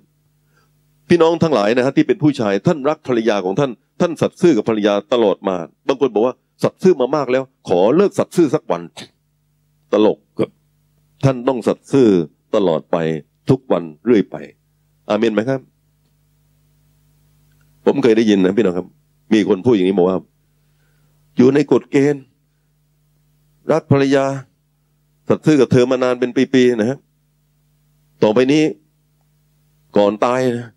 [1.08, 3.70] พี่น้องทั้งหลายนะฮะที่เป็นผู้ชายท่านรักภรรยาของท่าน
[4.00, 5.56] ท่านสัตย์ซื่อกับภรรยาตลอดมา
[5.88, 8.82] บางคนบอกว่าสัตย์ซื่อมามากแล้ว ขอเลิกสัตย์ซื่อสักวัน
[9.92, 10.50] ตลกครับ
[11.24, 12.08] ท่านต้องสัตย์ซื่อ
[12.54, 12.96] ตลอดไป
[13.50, 14.36] ทุกวันเรื่อยไป
[15.10, 15.60] อาเมนไหมครับ
[17.86, 18.86] ผมเคยได้ยินนะพี่น้องครับ
[19.32, 20.18] มีคนพูดอย่างนี้บอกว่า
[21.36, 22.22] อยู่ในกฎเกณฑ์
[23.72, 24.24] รักภรรยา
[25.28, 26.98] สัตย์ซื่อกับเธอมานานเป็นปีๆนะครับ
[28.22, 28.62] ต่อไปนี้
[29.96, 30.68] ก่อนตายนะ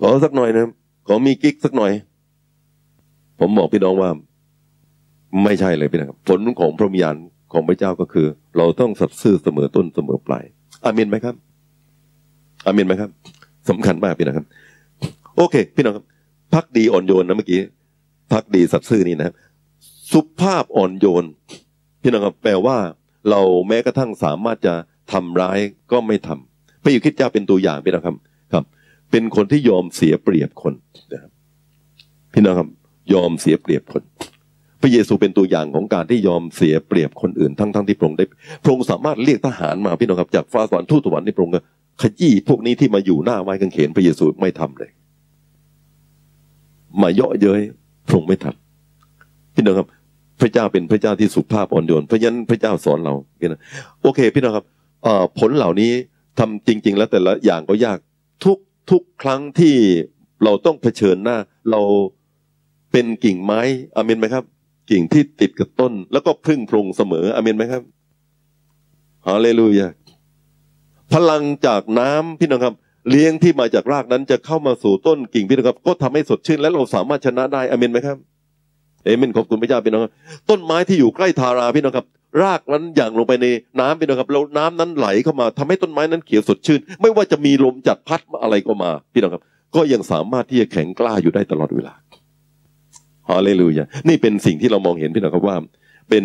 [0.00, 0.64] ขอสักหน่อยนะ
[1.06, 1.92] ขอมีกิ๊กสักหน่อย
[3.40, 4.10] ผมบอกพี่น้องว่า
[5.44, 7.16] ไม่ใช่เลยพี่นะครับ ผลของพระวิญาณ
[7.52, 8.26] ของพระเจ้าก็คือ
[8.56, 10.44] เราต้องสัตย์ซื่อเสมอต้นเสมอปลาย
[10.84, 11.34] อามินไหมครับ
[12.66, 13.10] อามินไหมครับ
[13.68, 14.46] สำคัญมากพี่นะครับ
[15.36, 16.04] โอเค พี่น้องครับ
[16.54, 17.60] พักดีอ่อนโยนนะเมื่อกี้
[18.32, 19.34] พักดีสัตย์ซื่อนี่นะครับ
[20.12, 21.24] สุภาพอ่อนโยน
[22.02, 22.76] พี่น้องครับแปลว่า
[23.30, 24.74] เราแม้กระทั่งสามารถจะ
[25.12, 25.58] ทำร้าย
[25.92, 28.16] ก็ไม่ทำพระยุคิดเจ้าเป็นตัวอย่างพี่น้องครับ
[28.52, 28.64] ครับ
[29.10, 30.74] เป็นคนที่ยอมเสียเปรียบคน
[31.12, 31.30] นะครับ
[32.32, 32.68] พี่น้องครับ
[33.14, 34.02] ยอมเสียเปรียบคน
[34.82, 38.24] พระเยซูเป็นตัวอย่างของการที่ยอมเสียเปรียบคนอื่นทั้งทั้งที่พระองค์ได้
[38.62, 41.54] พระองค์สามารถเรียกทหารมาพี่น้องครับจากฟ้าสวรรค์ทูตสวรรค์นี่พระองค์
[42.02, 44.90] ขยี้พวกนี้ที่มาอยู่หน้าไม้กางเขนพระเยซูไม่ทำเลย
[47.02, 47.62] มาเยาะเย้ย
[48.06, 49.88] พระองค์ไม่ทำพี่น้องครับ
[50.40, 53.60] พระเจ้าเป็นพระเจ้าที่สุภาพอ่อนโยนเพราะฉะนั้นพระเจ้าสอนเราพี่น้อง
[54.02, 54.66] โอเค พี่น้องครับ
[55.38, 55.92] ผลเหล่านี้
[56.38, 57.98] ทำจริง ๆ แล้วแต่ละอย่างก็ยาก
[58.44, 58.58] ทุก
[58.90, 59.74] ทุกครั้งที่
[60.44, 61.36] เราต้องเผชิญหน้า
[61.70, 61.80] เรา
[62.92, 63.60] เป็นกิ่งไม้
[63.96, 64.44] อเมนไหมครับ
[64.90, 67.82] กิ่งที่ติดกับต้น แล้วก็พึ่งพรงเสมออเมนไหมครับ
[69.26, 69.88] ฮาเลลูยา
[71.12, 72.74] พลังจากน้ำพี่น้องครับ
[73.10, 78.16] เลี้ยงที่มาจากรากนั้นจะเข้ามาสู่ต้นกิ่งพี่น้องครับ ก็ทำให้สดชื่นและเราสามารถชนะได้อเมนไหมครับ
[79.04, 80.02] เอเมนขอบคุณพระเจ้าพี่น้อง
[80.50, 82.06] ต้นไม้ที่อยู่ใกล้ทาราพี่น้องครับ
[82.42, 83.46] รากนั้นอย่างลงไปใน
[83.80, 89.42] น้ำพี่น้องครับแล้วน้ำนั้นไหลเข้ามาทำให้ต้นไม้นั้นเขียวสดชื่น ไม่ว่าจะมีลมจัดพัดอะไรก็มาพี่น้องครับ
[89.74, 91.94] ก็ยังสามารถที่จะแข็งกล้าอยู่ได้ตลอดเวลา
[93.30, 95.56] ฮาเลลูยานี่เป็นสิ่งที่เรามองเห็นพี่น้องครับว่า
[96.10, 96.24] เป็น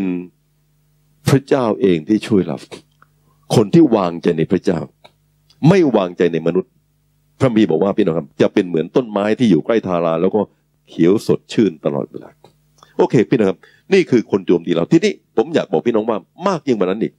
[1.30, 2.58] พระเจ้าเองที่ช่วยเรา
[3.56, 4.80] คนที่วางใจในพระเจ้า
[5.68, 6.72] ไม่วางใจในมนุษย์
[7.40, 10.42] พระมีบอกว่าพี่น้องครับ จะเป็นเหมือนต้นไม้ที่อยู่ใกล้ทารา แล้วก็
[10.90, 12.30] เขียวสดชื่นตลอดเวลา
[12.98, 13.60] โอเค พี่น้องครับ
[13.94, 17.14] นี่คือคนโจมตีเราที่นี่ผมอยากบอกพี่น้องว่ามากยิ่งกว่านั้นอีก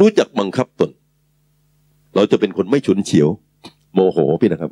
[0.00, 0.90] รู้จักบังคับตน
[2.14, 3.28] เราจะเป็นคนไม่ฉุนเฉียว
[3.94, 4.70] โมโหพี่นะครับ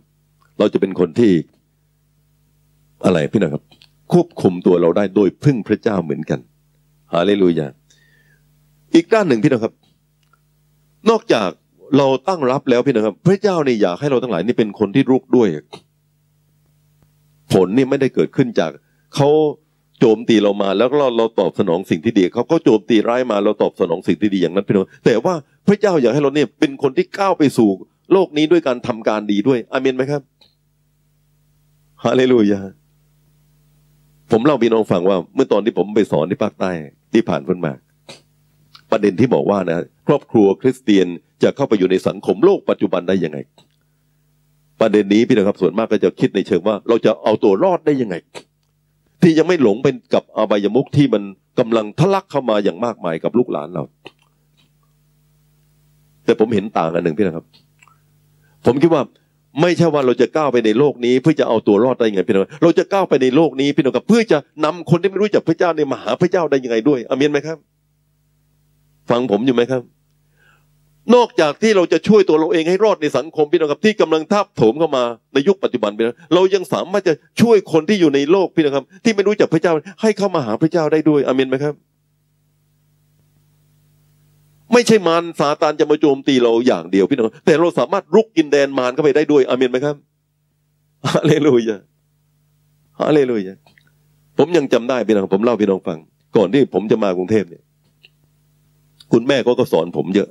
[0.58, 1.32] เราจะเป็นคนที่
[3.04, 3.62] อะไรพี่นะครับ
[4.12, 6.40] ควบคุมตัวเราได้โดยพึ่งพระเจ้าเหมือนกัน
[7.12, 7.66] ฮาเลลูยา
[8.94, 9.74] อีกด้านหนึ่งพี่นะครับ
[11.10, 11.48] นอกจาก
[11.98, 15.48] เราตั้งรับแล้วพี่นะครับ พระเจ้าเนี่ยอยากให้เราทั้งหลายนี่เป็นคนที่รุกด้วย
[17.52, 18.70] ผลนี่ไม่ได้เกิดขึ้นจาก
[19.14, 19.28] เขา
[20.00, 25.34] โจมตีเรามาแล้วเราเราตอบสนองสิ่งที่ดีเขาก็โจมตีร้ายมาเราตอบสนองสิ่งที่ดีอย่างนั้นพี่น้องแต่ว่า
[25.66, 27.68] พระเจ้าอยากให้เราเนี่ยเป็นคนที่ก้าวไปสู่
[28.12, 30.22] โลกนี้ด้วยการทำการดีด้วยอาเมนไหมครับ
[32.04, 32.60] ฮาเลลูยา
[34.30, 36.70] ผมเล่าพี่น้องฟังว่า เมื่อตอนที่ผมไปสอนที่ภาคใต้
[37.12, 37.72] ที่ผ่านพ้นมา
[38.90, 41.06] ประเด็นที่บอกว่านะ ครอบครัวคริสเตียน
[41.44, 43.38] จะเข้าไปอยู่ในสังคมโลกปัจจุบันได้ยังไง
[44.80, 48.14] ประเด็นนี้พี่นะครับส่วนมากก็จะคิดในเชิงว่า เราจะเอาตัวรอดได้ยังไง
[49.22, 51.22] ที่ยังไม่หลงเป็นกับอบายมุขที่มัน
[51.58, 53.82] กำลังทะลักเข้ามาอย่างมากมายกับลูกหลานเรา
[56.24, 57.46] แต่ผมเห็นต่างอันหนึ่งพี่นะครับ
[58.66, 59.02] ผมคิดว่า
[59.60, 67.58] ไม่ใช่ว่าเราจะก้าวไปในโลกนี้เพื่อจะเอาตัวรอดได้ยังไงพี่น้องเราจะก้าวไปในโลกนี้พี่น้องครับเพื่อจะนำคนที่ไม่รู้จักพระเจ้าในมหาพระเจ้าได้ยังไงด้วยอเมนไหมครับ
[69.10, 69.82] ฟังผมอยู่ไหมครับ
[71.14, 81.74] นอกจากที่เราจะช่วยตัวเราเองให้รอดในสังคมพี่น้องครับที่กำลังทับถมเข้ามาในยุคปัจจุบันพี่น้องเรายังสามารถจะช่วยคนที่อยู่ในโลกพี่น้องครับ ที่ไม่รู้จักพระเจ้าให้เข้ามาหาพระเจ้าได้ด้วยอเมนไหมครับ
[84.72, 89.96] ไม่ใช่มารซาตานจะมาโจมตีเราอย่างเดียวพี่น้องแต่เราสามารถรุกกินแดนมารเข้าไปได้ด้วยอเมนไหมครับ
[91.08, 91.76] ฮาเลลูยา
[93.00, 93.54] ฮาเลลูยา
[94.38, 95.98] ผมยังจำได้พี่น้องผมเล่าพี่น้องฟัง
[96.36, 97.62] ก่อนที่ผมจะมากรุงเทพเนี่ย
[99.12, 100.28] คุณแม่ก็ก็สอนผมเยอะ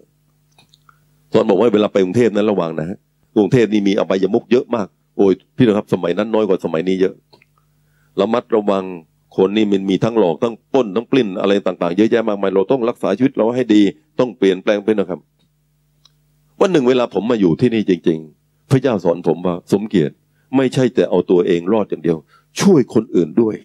[1.33, 2.97] สอนบอกว่าเวลาไปกรุงเทพนั้นระวังนะฮะ
[3.35, 7.13] กรุงเทพนี่มีอบายมุกเยอะมาก โอ้ยพี่นะครับสมัยนั้นน้อยกว่าสมัยนี้เยอะ
[8.19, 8.83] ระมัดระวัง
[9.35, 13.81] คนนี่มันมีทั้งหลอกทั้งป้นทั้งปลิ้นอะไรต่างๆ เยอะแยะมากมายเราต้องรักษาชีวิตเราให้ดี
[14.19, 15.19] ต้องเปลี่ยนแปลงไปนะครับ
[16.59, 20.13] วันหนึ่งเวลาผมมาอยู่ที่นี่จริง ๆ พระเจ้าสอนผมว่าสมเกียรติ
[20.57, 22.17] ไม่ใช่แต่เอาตัวเองรอดอย่างเดียว
[22.61, 23.55] ช่วยคนอื่นด้วย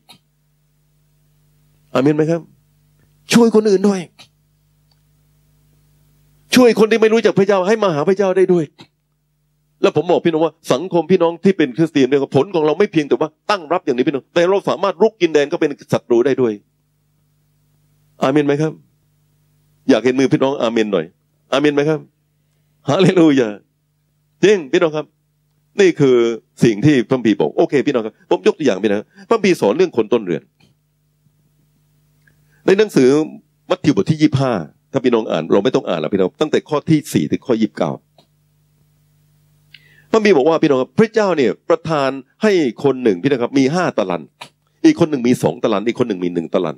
[1.94, 2.40] อามินไหมครับ
[3.32, 4.00] ช่วยคนอื่นด้วย
[6.54, 8.64] ช่วยคนที่ไม่รู้จักพระเจ้าให้มาหาพระเจ้าได้ด้วย
[9.82, 16.52] แล้วผมบอกพี่น้องว่าสังคมพี่น้องที่เป็นคริสเตียนเนี่ยผลของเราไม่เพียงแต่ว่าตั้งรับอย่างนี้พี่น้องแต่เราสามารถรุกกินแดนก็เป็นศัตรูได้ด้วย
[18.22, 18.72] อาเมนไหมครับ
[19.90, 21.06] อยากเห็นมือพี่น้องอาเมนหน่อย
[21.52, 22.00] อาเมนไหมครับ
[22.88, 23.48] ฮาเลลูยา
[24.42, 25.06] จริงพี่น้องครับ
[25.80, 26.16] นี่คือ
[26.64, 30.42] สิ่งที่พระบีบอกโอเค พี่น้องครับผมยกตัวอย่างพี่นะพระบีสอนเรื่องคนต้นเรือน
[32.66, 33.08] ในหนังสือ
[33.70, 34.52] มัทธิวบทที่ยี่ห้า
[34.92, 37.90] ถ้าพี่น้องอ่าน เราไม่ต้องอ่านแล้วพี่น้องตั้งแต่ข้อที่สี่ถึงข้อยี่สิบเก้า
[40.10, 42.10] พระบีบอกว่าพี่น้องพระเจ้าเนี่ยประทาน
[42.42, 42.52] ให้
[42.84, 44.22] คนหนึ่งพี่นะครับ มีห้าตะลัน
[44.84, 46.76] อีกคนหนึ่งมีสองตะลัน อีกคนหนึ่งมีหนึ่งตะลัน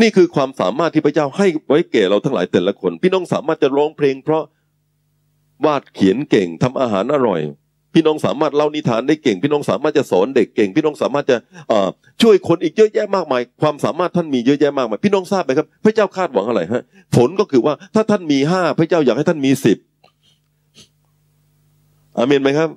[0.00, 4.44] นี่คือความสามารถที่พระเจ้าให้ไว้แก่เราทั้งหลายแต่ละคน พี่น้องสามารถจะร้องเพลง เพราะ
[5.64, 7.40] วาดเขียนเก่งทำอาหารอร่อย
[7.94, 11.36] พี่น้องสามารถเล่านิทานได้เก่ง พี่น้องสามารถจะสอนเด็กเก่ง พี่น้องสามารถจะ
[12.22, 16.82] ช่วยคนอีกเยอะแยะมากมาย ความสามารถท่านมีเยอะแยะมากมายพี่น้องทราบไหมครับ พระเจ้าคาดหวังอะไรฮะ
[17.16, 19.78] ผลก็คือว่าถ้าท่านมีห้าพระเจ้าอยากให้ท่านมีสิบ
[22.16, 22.70] อามนไหมครับ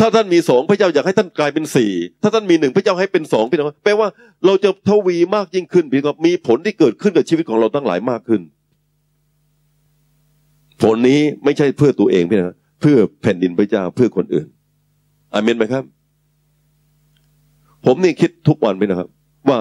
[0.00, 1.92] ถ้าท่านมีสองพระเจ้าอยากให้ท่านกลายเป็นสี่
[2.22, 4.08] ถ้าท่านมีหนึ่งพระเจ้าให้เป็นสองพี่น้องแปลว่า
[4.46, 8.40] เราจะทวีมากยิ่งขึ้นพี่น้องมีผลที่เกิดขึ้นกับชีวิตของเราตั้งหลายมากขึ้น
[10.82, 14.46] ผลนี้ไม่ใช่เพื่อตัวเองพี่น้อง เพื่อแผ่นดินพระเจ้าเพื่อคนอื่น
[15.32, 15.84] อาเมนไหมครับ
[17.84, 19.08] ผมนี่คิดทุกวันไปนะครับ
[19.48, 19.58] ว่า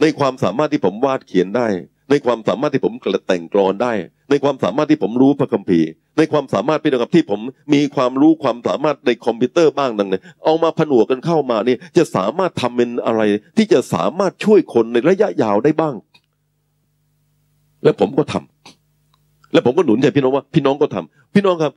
[0.00, 1.66] ในความสามารถที่ผมวาดเขียนได้
[2.10, 3.92] ในความสามารถที่ผมกระแต่งกรอนได้
[4.30, 5.88] ในความสามารถที่ผมรู้พระคัมภีร์
[6.18, 7.40] ในความสามารถพี่น้องครับที่ผม
[7.74, 13.22] มีความรู้ความสามารถในคอมพิวเตอร์บ้างดังนั้นเอามาผนวกกันเข้ามานี่จะสามารถทำเป็นอะไร
[13.56, 15.94] ที่จะสามารถช่วยคนในระยะยาวได้บ้าง
[17.84, 21.72] และผมก็ทำและผมก็หนุนใจพี่น้องว่า พี่น้องก็ทำพี่น้องครับ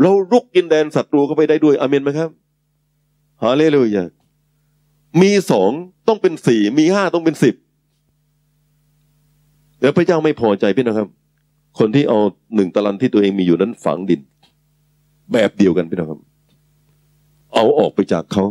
[0.00, 2.30] เรารุกกินแดนศัตรูเข้าไปได้ด้วยอเมนไหมครับ
[3.42, 4.04] ฮาเลลูยา
[5.22, 5.70] มีสอง
[6.08, 7.54] ต้องเป็นสี่มีห้าต้องเป็นสิบ
[9.80, 11.08] แล้วพระเจ้าไม่พอใจพี่นะครับ
[11.78, 12.18] คนที่เอา
[12.54, 14.20] หนึ่งตะลันที่ตัวเองมีอยู่นั้นฝังดิน
[15.32, 16.20] แบบเดียวกันพี่นะครับ
[17.54, 18.44] เอาออกไปจากเขา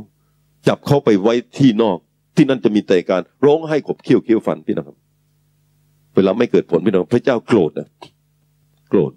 [0.68, 1.98] จับเขาไปไว้ที่นอก
[2.36, 4.98] ที่นั่นจะมีแต่การร้องให้ขบเคี้ยวเคี้ยวฟันพี่นะครับ
[6.16, 7.88] เวลาไม่เกิดผลพี่น้องพระเจ้าโกรธนะ
[8.89, 9.12] โกรธ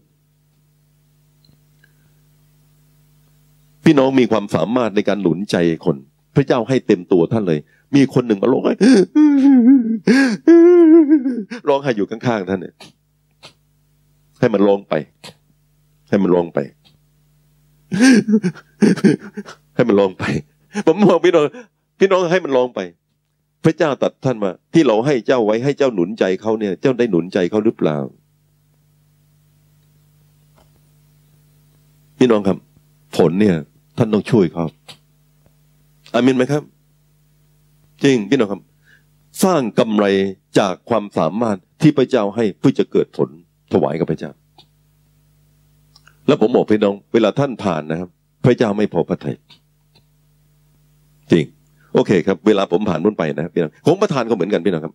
[3.88, 5.96] พี่น้องมีความสามารถในการหนุนใจคน
[6.36, 7.58] พระเจ้าให้เต็มตัวท่านเลย
[7.94, 8.74] มีคนหนึ่งมาร้องไห้
[11.68, 12.74] ร้องไห้อยู่ข้างๆท่านเนี่ย
[14.40, 14.94] ให้มันร้องไป
[16.08, 16.58] ให้มันร้องไป
[19.74, 20.24] ให้มันร้องไป
[20.86, 21.44] ผมบอกพี่น้อง
[21.98, 22.80] พี่น้องให้มันร้องไป
[23.64, 27.98] พระเจ้าตัดท่านมา ที่เราให้เจ้าไว้ให้เจ้าหนุนใจเขาเนี่ย เจ้าได้หนุนใจเขาหรือเปล่า
[32.18, 32.58] พี่น้องครับ
[33.16, 33.56] ผลเนี่ย
[33.96, 34.64] ท่านต้องช่วยเขา
[36.14, 36.62] อามินไหมครับ
[38.04, 38.62] จริงพี่น้องครับ
[39.44, 40.06] สร้างกำไร
[40.58, 43.28] จากความสามารถที่พระเจ้าให้เพื่อจะเกิดผล
[43.72, 44.30] ถวายกับพระเจ้า
[46.26, 48.08] แล้วผมบอกพี่น้อง เวลาท่านผ่านนะครับ
[48.44, 49.36] พระเจ้าไม่พอพระทัย
[51.32, 51.44] จริง
[51.94, 54.94] โอเคครับ เวลาผมผ่านพ้นไปนะครับพี่น้องผมประทานก็เหมือนกันพี่น้องครับ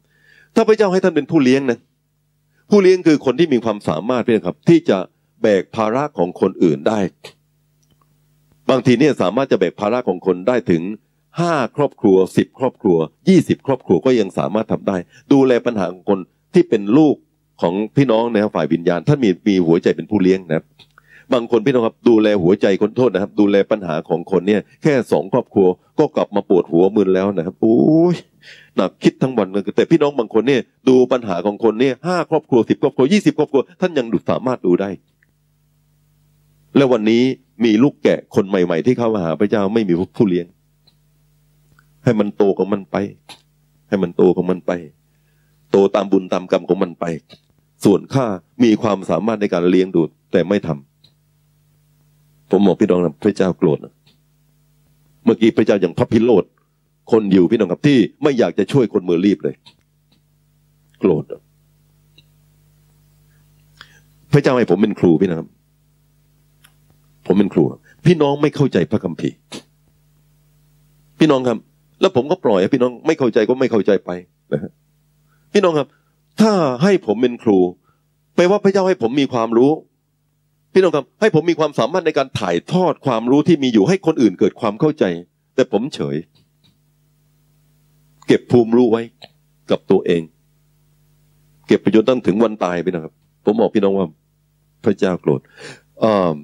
[0.56, 1.80] ถ้าพระเจ้าให้ท่านเป็นผู้เลี้ยงนะ
[2.70, 4.98] ผู้เลี้ยงคือคนที่มีความสามารถพี่น้องครับ ที่จะ
[5.42, 7.00] แบกภาระของคนอื่นได้
[8.70, 10.82] บางทีเนี่ยสามารถจะแบกภาระของคนได้ถึง
[11.40, 12.98] ห้าครอบครัวสิบครอบครัว
[13.30, 14.98] ยี่สิบครอบครัวก็ยังสามารถทำได้
[15.32, 16.20] ดูแลปัญหาของคน
[16.54, 17.16] ที่เป็นลูก
[17.62, 20.66] ของพี่น้องนะครับฝ่ายวิญญาณท่านมีมีหัวใจเป็นผู้เลี้ยงนะครับ
[21.34, 25.68] บางคนพี่น้องครับดูแลหัวใจคนโทษนะครับ ดูแลปัญหาของคนเนี่ย แค่สองครอบครัว
[26.00, 27.80] ก็กลับมาปวดหัวมึนแล้วนะครับโอ้
[28.14, 28.16] ย
[28.76, 34.90] หนักคิดทั้งวันเลยแต่พี่น้องบางคนเนี่ยดูปัญหาของคนเนี่ยห้าครอบครัวสิบครอบครัวยี่สิบครอบครัวท่านยังดูสามารถดูได้
[36.76, 37.24] และวันนี้
[37.64, 40.46] มีลูกแกะคนใหม่ ๆ ที่เข้ามาหาพระเจ้าไม่มีผู้เลี้ยง
[42.04, 42.96] ให้มันโตของมันไป
[43.90, 44.72] ให้มันโตของมันไป
[45.72, 47.06] โตตามบุญตามกรรมของมันไป
[47.86, 48.26] ส่วนข้า
[48.64, 50.02] มีความสามารถในการเลี้ยงดู
[50.32, 53.94] แต่ไม่ทำผมบอกพี่น้องนะพระเจ้าโกรธนะ
[55.26, 56.46] เมื่อกี้พระเจ้าอย่างพระพิโรธ
[57.12, 59.56] คนอยู่พี่น้องครับที่ไม่อยากจะช่วยคนมือรีบเลย
[61.00, 61.24] โกรธ
[64.34, 65.48] พระเจ้าให้ผมเป็นครูพี่นะครับ
[67.32, 67.64] ผมเป็นครู
[68.06, 69.36] พี่น้องไม่เข้าใจพระคัมภีร์
[71.20, 71.58] พี่น้องครับ
[72.02, 74.10] แล้วผมก็ปล่อยพี่น้องไม่เข้าใจก็ไม่เข้าใจไป
[74.54, 74.72] นะฮะ
[75.54, 75.88] พี่น้องครับ
[76.42, 76.52] ถ้า
[76.84, 77.60] ให้ผมเป็นครู
[78.36, 79.72] แปลว่าพระเจ้าให้ผมมีความรู้
[80.74, 85.04] พี่น้องครับ ให้ผมมีความสามารถในการถ่ายทอดความรู้ที่มีอยู่ให้คนอื่นเกิดความเข้าใจ
[85.56, 86.16] แต่ผมเฉย
[88.28, 89.02] เก็บภูมิรู้ไว้
[89.72, 90.22] กับตัวเอง
[91.68, 93.14] เก็บไประโยชน์ตั้งถึงวันตายพี่นะครับ
[93.46, 94.08] ผมบอกพี่น้องว่า
[94.84, 95.42] พระเจ้าโกรธ
[96.04, 96.36] อ่า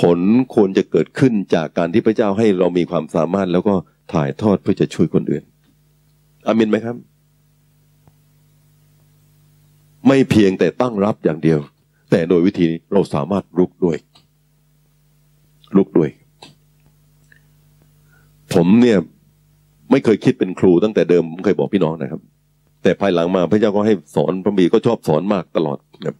[0.00, 0.18] ผล
[0.54, 3.74] ควรจะเกิดขึ้นจากการที่พระเจ้าให้เรามีความสามารถ แล้วก็
[4.12, 5.44] ถ่ายทอดเพื่อจะช่วยคนอื่น
[6.46, 6.96] อามินไหมครับ
[10.08, 11.58] ไม่เพียงแต่ตั้งรับอย่างเดียว
[12.10, 13.96] แต่โดยวิธีนี้เราสามารถลุกด้วย
[15.76, 16.10] ลุกด้วย
[18.54, 18.98] ผมเนี่ย
[19.90, 22.20] ไม่เคยคิดเป็นครูตั้งแต่เดิมผมเคยบอกพี่น้องนะครับ
[22.82, 26.16] แต่ภายหลังมาพระเจ้าก็ให้สอนพระคัมภีร์ก็ชอบสอนมากตลอดครับ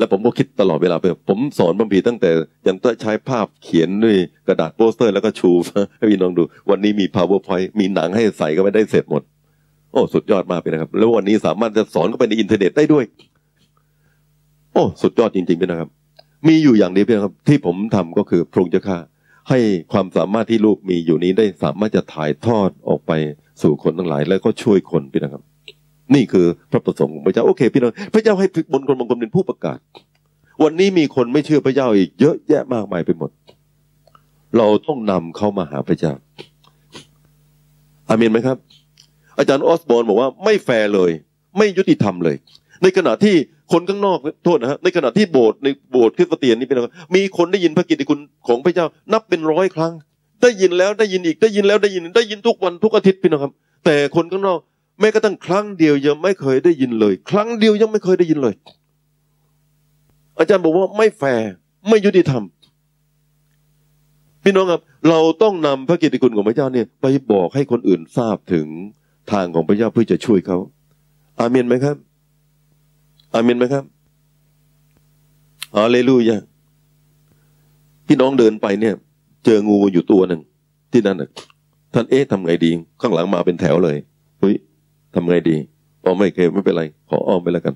[0.00, 2.30] แล้วผมก็คิดตลอดเวลาไปผมสอนบางทีตั้งแต่
[2.68, 5.50] ยังต้องใช้ภาพเขียนด้วยกระดาษโปสเตอร์แล้วก็ชู
[5.98, 9.22] ให้พี่น้องดู วันนี้มี PowerPoint มีหนังให้ใส่ก็ไม่ได้เสร็จหมด
[9.92, 13.04] โอ้สุดยอดมากเลยนะครับ แล้ววันนี้สามารถจะสอนก็ไปในอินเทอร์เน็ตได้ด้วย
[14.72, 15.90] โอ้สุดยอดจริงๆพี่นะครับ
[16.48, 18.98] มีอยู่อย่างนี้พี่นะครับ ที่ผมทำก็คือพระองค์เจ้าข้า
[19.48, 19.58] ให้
[19.92, 23.12] ความสามารถที่ลูกมีอยู่นี้ได้สามารถจะถ่ายทอดออกไป
[23.62, 25.42] สู่คนทั้งหลาย แล้วก็ช่วยคนพี่นะครับ
[26.14, 29.78] นี่คือพระประสงค์ของพระเจ้าโอเคพี่น้องพระเจ้าให้บนคนบางคนเป็นผู้ประกาศ
[30.62, 33.30] วันนี้มีคนไม่เชื่อพระเจ้าอีกเยอะแยะมากมายไปหมด
[34.56, 36.12] เราต้องนำเข้ามาหาพระเจ้า
[38.08, 38.56] อามีนไหมครับ
[39.38, 41.10] อาจารย์ออสบอนบอกว่าไม่แฟร์เลย
[41.58, 42.36] ไม่ยุติธรรมเลย
[42.82, 43.34] ในขณะที่
[43.72, 49.92] คนข้างนอกโทษนะฮะในขณะที่โบสถ์ในโบสถ์คริสเตียนนี่เป็นอะไรมีคนได้ยินพระกิตติคุณของพระเจ้า นับเป็นร้อยครั้ง
[50.42, 53.52] ได้ยินแล้วได้ยินอีกได้ยินแล้วได้ยินได้ยินทุกวันทุกอาทิตย์พี่น้องครับ
[53.84, 54.58] แต่คนข้างนอก
[55.00, 58.54] แม้กระทั่งครั้งเดียวยังไม่เคยได้ยินเลย ครั้งเดียวยังไม่เคยได้ยินเลย
[60.38, 61.50] อาจารย์บอกว่าไม่แฟร์
[61.88, 62.42] ไม่ยุติธรรม
[64.42, 68.66] พี่น้องครับเราต้องนำพระกิตติคุณของพระเจ้าเนี่ย ไปบอกให้คนอื่นทราบถึง
[69.32, 70.58] ทางของพระเจ้าเพื่อจะช่วยเขา
[71.38, 71.96] อาเมนไหมครับ
[73.34, 73.84] อาเมนไหมครับ
[75.76, 76.36] ฮาเลลูยา
[78.06, 78.94] พี่น้องเดินไปเนี่ย
[79.44, 80.40] เจองูอยู่ตัวหนึ่ง
[80.92, 81.22] ที่นั่น
[81.94, 82.70] ท่านเอ๊ะทำไงดี
[83.00, 83.96] ข้างหลังมาเป็นแถวเลย
[85.14, 85.56] ทำไงดี
[86.04, 87.74] อ๋อไม่เคยไม่เป็นไร ขออ้อมไปแล้วกัน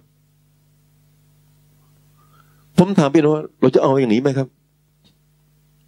[2.79, 4.49] ผมถามพี่น้องว่าเราจะเอาอย่างนี้ไหมครับ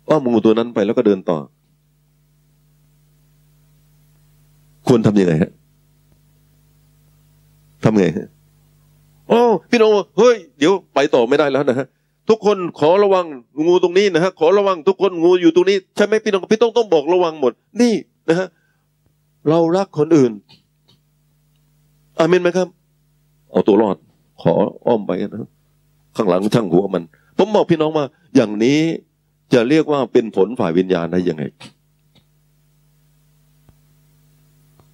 [0.09, 1.39] อ้อมงูตัวนั้นไปแล้วก็เดินต่อ
[4.87, 5.53] ควรทำยังไงฮะ
[7.85, 8.29] ทำไงฮะ
[9.29, 9.41] โอ้
[9.71, 11.87] พี่น้องเฮ้ยเดี๋ยวไปต่อไม่ได้แล้วนะฮะ
[12.29, 13.25] ทุกคนขอระวัง
[13.67, 17.95] งูตรงนี้นะฮะขอระวังทุกคนงูอยู่ตรงนี้ใช่ไหมพี่น้องพี่ต้องต้องบอกระวังหมด นี่
[18.29, 18.49] นะฮะ
[19.49, 20.33] เรารักคนอื่น
[22.19, 22.69] อามินไหมครับ
[23.51, 23.97] เอาตัวรอด
[24.43, 24.53] ขอ
[24.87, 25.49] อ้อมไปนะ
[26.17, 27.03] ข้างหลังช่างหัวมัน
[27.39, 28.05] ผมบอกพี่น้องว่า
[28.37, 28.79] อย่างนี้
[29.53, 31.43] จะเรียกว่าเป็นผลฝ่ายวิญญาณได้ยังไง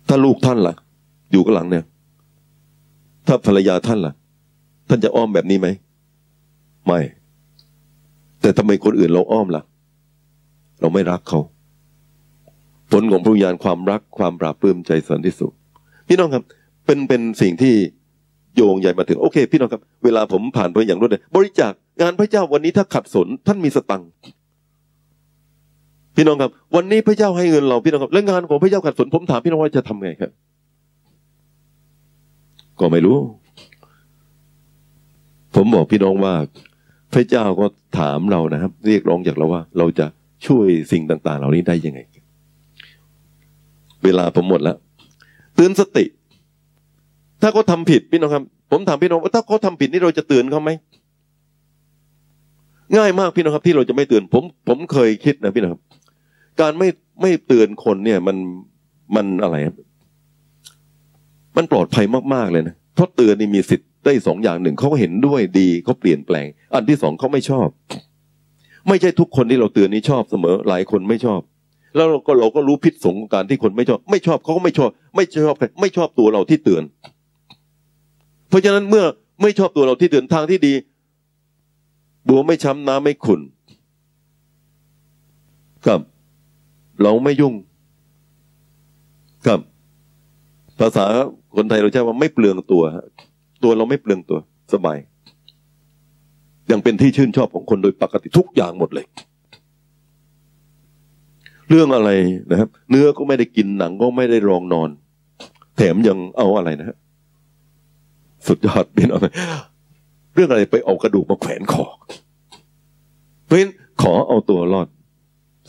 [0.08, 0.74] ถ้าลูกท่านล่ะ
[1.32, 1.84] อยู่กับหลังเนี่ย
[3.26, 4.12] ถ้าภรรยาท่านล่ะ
[4.88, 5.68] ท่านจะอ้อมแบบนี้ไหม
[6.86, 7.00] ไม่
[8.40, 9.62] แต่ทำไมคนอื่นเราอ้อมล่ะ
[10.80, 11.40] เราไม่รักเขา
[12.90, 15.54] ผลของพระวิญญาณความรักความปราบปลื้มใจสันติสุข
[16.08, 16.44] พี่น้องครับ
[16.86, 17.74] เป็นเป็นสิ่งที่
[18.56, 24.10] โยงใหญ่มาถึงโอเค พี่น้องครับเวลาผมผ่านไปอย่างรวดเร็วบริจาคงานพระเจ้าวันนี้ถ้าขัดสนท่านมีสตังค์
[26.16, 30.30] พี่น้องครับ วันนี้พระเจ้าให้เงินเราพี่น้องครับและงานของพระเจ้าขัดสนผมถามพี่น้องว่าจะทำไงครับ
[32.80, 33.18] ก็ไม่รู้
[35.54, 36.34] ผมบอกพี่น้องว่า
[37.14, 37.66] พระเจ้าก็
[37.98, 40.06] ถามเรานะครับ เรียกร้องจากเราว่า เราจะ
[40.46, 42.00] ช่วยสิ่งต่าง ๆ เหล่านี้ได้ยังไง
[44.04, 44.76] เวลาผมหมดแล้ว
[45.54, 46.04] เตือนสติ
[47.42, 50.70] ถ้าเขาทาผิดพี่น้องครับ ผมถามพี่น้องว่าถ้าเขาทาผิดนี่เราจะเตือนเขาไหม
[52.96, 55.82] ง่ายมากพี่น้องครับ ที่เราจะไม่เตือนผม ผมเคยคิดนะพี่น้องครับ
[56.60, 56.88] การไม่
[57.22, 58.36] ไม่เตือนคนเนี่ย มัน
[59.16, 59.76] มันอะไรครับ
[61.56, 67.68] มันปลอดภัยมากๆเลยนะเพราะเตือนนี่มีสิทธิ์ได้สองอย่างหนึ่งเขาเห็นด้วยดีเขาเปลี่ยนแปลง อันที่สองเขาไม่ชอบ
[68.88, 71.40] ไม่ใช่ทุกคนที่เราเตือนนี้ชอบเสมอ หลายคนไม่ชอบ
[71.96, 76.82] แล้วเราก็เราก็รู้พิษสงของการที่คนไม่ชอบ ไม่ชอบเขาก็ไม่ชอบ ไม่ชอบใครไม่ชอบตัวเราที่เตือน
[78.52, 79.04] เพราะฉะนั้นเมื่อ
[79.42, 80.74] ไม่ชอบตัวเราที่เตือนทางที่ดี
[82.28, 83.40] บัวไม่ช้ำน้ำไม่ขุน
[85.86, 86.00] กับ
[87.02, 87.54] เราไม่ยุ่ง
[89.46, 89.60] กับ
[90.80, 91.04] ภาษา
[91.56, 92.82] คนไทยเราใช้ว่าไม่เปลืองตัว
[93.62, 94.38] ตัวเราไม่เปลืองตัว
[94.72, 94.98] สบาย
[96.70, 99.06] ยังเป็นที่ชื่นชอบของคนโดยปกติทุกอย่างหมดเลย
[101.68, 102.10] เรื่องอะไร
[102.50, 104.88] นะครับ เนื้อก็ไม่ได้กินหนังก็ไม่ได้รองนอน
[105.76, 106.96] แถมยังเอาอะไรนะฮะ
[108.46, 109.26] สุดยอดเป็นอะไร
[110.34, 111.84] เรื่องอะไรไปเอากระดูกมาแขวนคอ
[113.46, 113.72] เพราะฉะนั้น
[114.02, 114.88] ขอเอาตัวรอด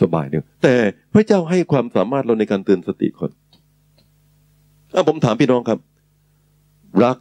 [0.01, 0.73] สบายเดียวแต่
[1.13, 3.31] พระเจ้าให้ความสามารถเราในการเตือนสติคน
[4.93, 5.79] ถ้าผมถามพี่น้องครับ
[7.03, 7.17] รัก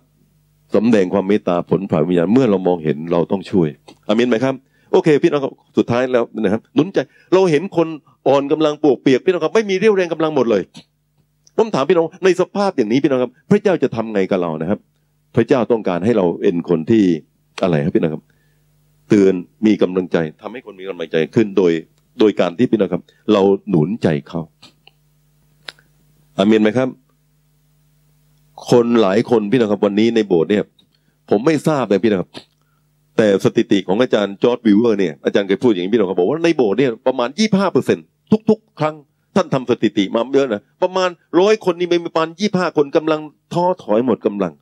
[0.75, 3.69] สำแดงความเมตตาผลผ่านวิญญาณเมื่อเรามองเห็นเราต้องช่วย
[4.09, 4.55] อามินไหมครับ
[4.93, 6.99] โอเค พี่น้องครับสุดท้ายแล้วนะครับหนุนใจ
[7.35, 7.89] เราเห็นคน
[8.29, 10.63] อ่อนกำลังปวกเปียกพี่น้องครับไม่มีเรี่ยวแรงกำลังหมดเลย
[11.57, 14.79] ผมถามพี่น้องในสภาพอย่างนี้พี่น้องครับ พระเจ้าจะทำไงกับเรานะครับ
[15.35, 17.05] พระเจ้าต้องการให้เราเป็นคนที่
[17.63, 18.23] อะไรครับพี่น้องครับ
[19.09, 19.35] เตือน
[19.67, 21.73] มีกำลังใจทำให้คนมีกำลังใจขึ้นโดย
[22.21, 23.03] โดยการที่พี่น้องครับ
[23.33, 24.41] เราหนุนใจเขา
[26.37, 26.89] อามินไหมครับ
[28.71, 30.65] คนหลายคนพี่นะครับ วันนี้ในโบสถ์เนี่ย
[31.31, 32.31] ผมไม่ทราบเลยพี่นะครับ
[33.17, 37.99] แต่สถิติของอาจารย์จอร์ดวิวเวอร์เนี่ยอาจารย์เคยพูดอย่างนี้พี่น้องเขาบอกว่าในโบสถ์เนี่ยประมาณยี่ห้าเปอร์เซ็น
[38.51, 38.95] ทุก ๆ ครั้ง
[39.37, 41.09] ท่านทำสถิติมาเยอะนะประมาณ
[41.41, 43.21] ร้อยคนนี่มีประมาณยี่ห้าคนกำลัง
[43.53, 44.53] ท้อถอยหมดกำลัง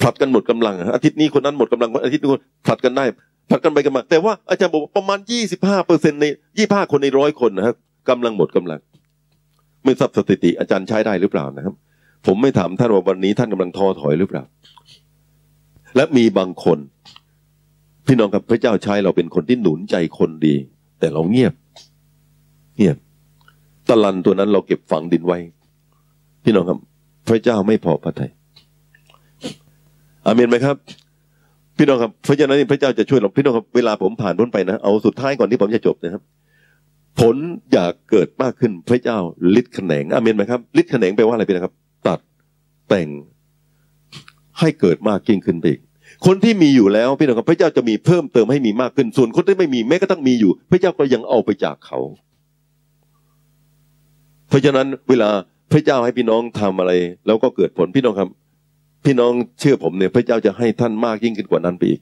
[0.00, 3.04] ผลัดกันหมดกำลัง อาทิตย์นี้คนนั้นหมดกำลังอาทิตย์นี้คนผลัดกันได้
[3.50, 6.24] ผลัดกันไปกันมา แต่ว่าอาจารย์บอกประมาณยี่สิบห้าเปอร์เซ็นใน
[6.58, 7.76] ยี่ห้าคนในร้อยคนนะครับ
[8.08, 8.80] กำลังหมดกำลัง
[9.84, 11.74] ไม่ทราบสถิติอาจารย์ใช้ได้หรือเปล่านะครับ
[12.26, 14.44] ผมไม่ถามท่านว่าวันนี้ท่านกำลังท้อถอยหรือเปล่า
[15.96, 16.78] และมีบางคน
[18.06, 20.54] พี่น้องครับพระเจ้าใช้เราเป็นคนที่หนุนใจคนดี
[20.98, 21.54] แต่เราเงียบ
[22.76, 22.96] เงียบ
[23.88, 25.38] ตะลันตัวนั้นเราเก็บฝังดินไว้
[26.44, 26.78] พี่น้องครับ
[27.28, 28.32] พระเจ้าไม่พอพระทัย
[30.26, 30.76] อาเมนไหมครับ
[31.76, 36.22] พี่น้องครับเพราะฉะนั้นพระเจ้าจะช่วยเราพี่น้องครับเวลาผมผ่านพ้นไปนะเอาสุดท้ายก่อนที่ผมจะจบนะครับ
[37.20, 37.36] ผล
[37.72, 39.18] อยากเกิดมากขึ้นพระเจ้า
[39.60, 41.74] ฤทธิ์แขนงอาเมนไหมครับฤทธิ์แขนงแปลว่าอะไรพี่นะครับ
[42.06, 42.20] ตัด
[42.88, 43.08] แต่ง
[44.58, 45.80] ให้เกิดมากยิ่งขึ้นไปอีก
[46.26, 51.98] คนที่มีอยู่แล้วพี่น้องครับพระเจ้าจะมีเพิ่มเติมให้มีมากขึ้น ส่วนคนที่ไม่มีแม้กระทั่งมีอยู่ พระเจ้าก็ยังเอาไปจากเขา
[54.48, 55.30] เพราะฉะนั้นเวลา
[55.72, 56.92] พระเจ้าให้พี่น้องทำอะไร
[57.26, 58.28] แล้วก็เกิดผลพี่น้องครับ
[59.04, 62.00] พี่น้องเชื่อผมเนี่ยพระเจ้าจะให้ท่านมากยิ่งขึ้นกว่านั้นไปอีก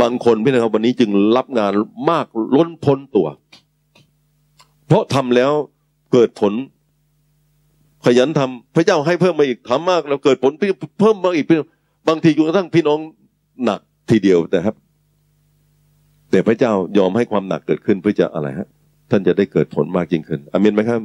[0.00, 1.72] บางคนพี่น้องครับวันนี้จึงรับงาน
[2.10, 2.26] มาก
[2.56, 3.26] ล้นพ้นตัว
[4.86, 5.52] เพราะทำแล้ว
[6.12, 6.52] เกิดผล
[8.04, 10.52] ขยันทำพระเจ้าให้เพิ่มมาอีกทำมากแล้วเกิดผล
[11.00, 11.46] เพิ่มมาอีก
[12.08, 12.98] บางทีจนกระทั่งพี่น้อง
[13.64, 13.80] หนัก
[14.10, 14.74] ทีเดียวแต่ครับ
[16.30, 18.68] แต่พระเจ้ายอมให้ความหนักเกิดขึ้นเพื่อจะอะไรฮะ
[19.10, 21.00] ท่านจะได้เกิดผลมากยิ่งขึ้นอเมนไหมครับ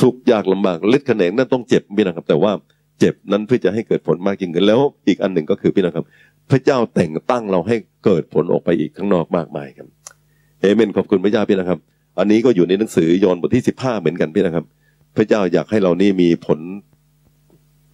[0.00, 2.52] ทุกยากลำบากเล็ดแขนงนั่นต้องเจ็บพี่นะครับ แต่ว่า
[3.00, 6.04] เจ็บนั้นเพื่อจะให้เกิดผลมากยิ่งขึ้นแล้วอีกอันหนึ่งก็คือพี่นะครับ
[6.50, 9.88] พระเจ้าแต่งตั้งเราให้เกิดผลออกไปอีกข้างนอกมากมายครับ
[10.60, 11.78] เอเมนขอบคุณพระเจ้าพี่นะครับ
[12.18, 14.64] อันนี้ก็อยู่ในหนังสือยอห์นบทที่สิบห้าเหมือนกันพี่นะครับ
[15.16, 16.60] พระเจ้าอยากให้เรานี่มีผล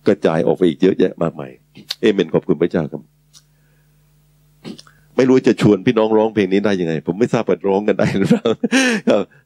[0.07, 1.51] กระจายออกไปอีกเยอะแยะมากมาย
[2.01, 3.03] เอเมนขอบคุณพระเจ้าครับ
[5.16, 8.49] ไม่รู้จะชวนพี่น้องร้องเพลงนี้ได้ยังไง ผมไม่ทราบว่าร้องกันได้หรือเปล่า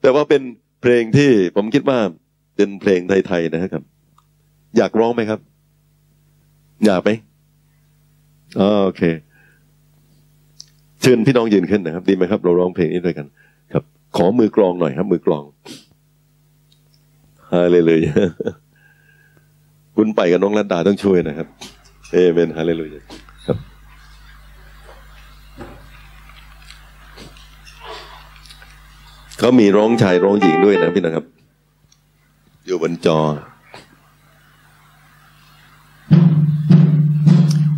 [0.02, 0.42] แต่ว่าเป็น
[0.82, 1.98] เพลงที่ผมคิดว่า
[2.56, 3.82] เป็นเพลงไทยๆนะครับ
[4.76, 5.40] อยากร้องไหมครับ
[6.86, 7.10] อยากไหม
[8.84, 9.02] โอเค
[11.00, 13.26] เชิญพี่น้องยืนขึ้นนะครับ ดีไหมครับ เราร้องเพลงนี้ด้วยกัน
[13.72, 13.84] ครับ
[14.16, 15.44] ขอมือกลองหน่อยครับ มือกลอง
[17.52, 18.12] ฮาเลลูยา
[19.96, 21.48] คุณไปกับน้องรัตดาต้องช่วยนะครับ
[22.12, 23.00] เอเมนฮาเลลูยา
[23.46, 23.58] ครับ
[29.38, 31.24] เขามีร้องชายร้องหญิงด้วยนะพี่นะครับ
[32.66, 33.20] อยู่บนจอ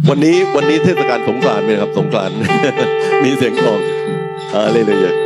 [0.08, 2.36] วันนี้วันนี้เทศกาลสงกรานต์ไหมครับ สงกรานต์
[3.22, 3.80] มีเสียงกลอง
[4.54, 5.16] อะไรเลยอย่าง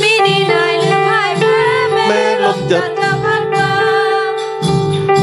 [0.00, 1.60] มิดีนายหรือพายแพ้
[2.08, 3.70] แม่ลมจัดพัดมา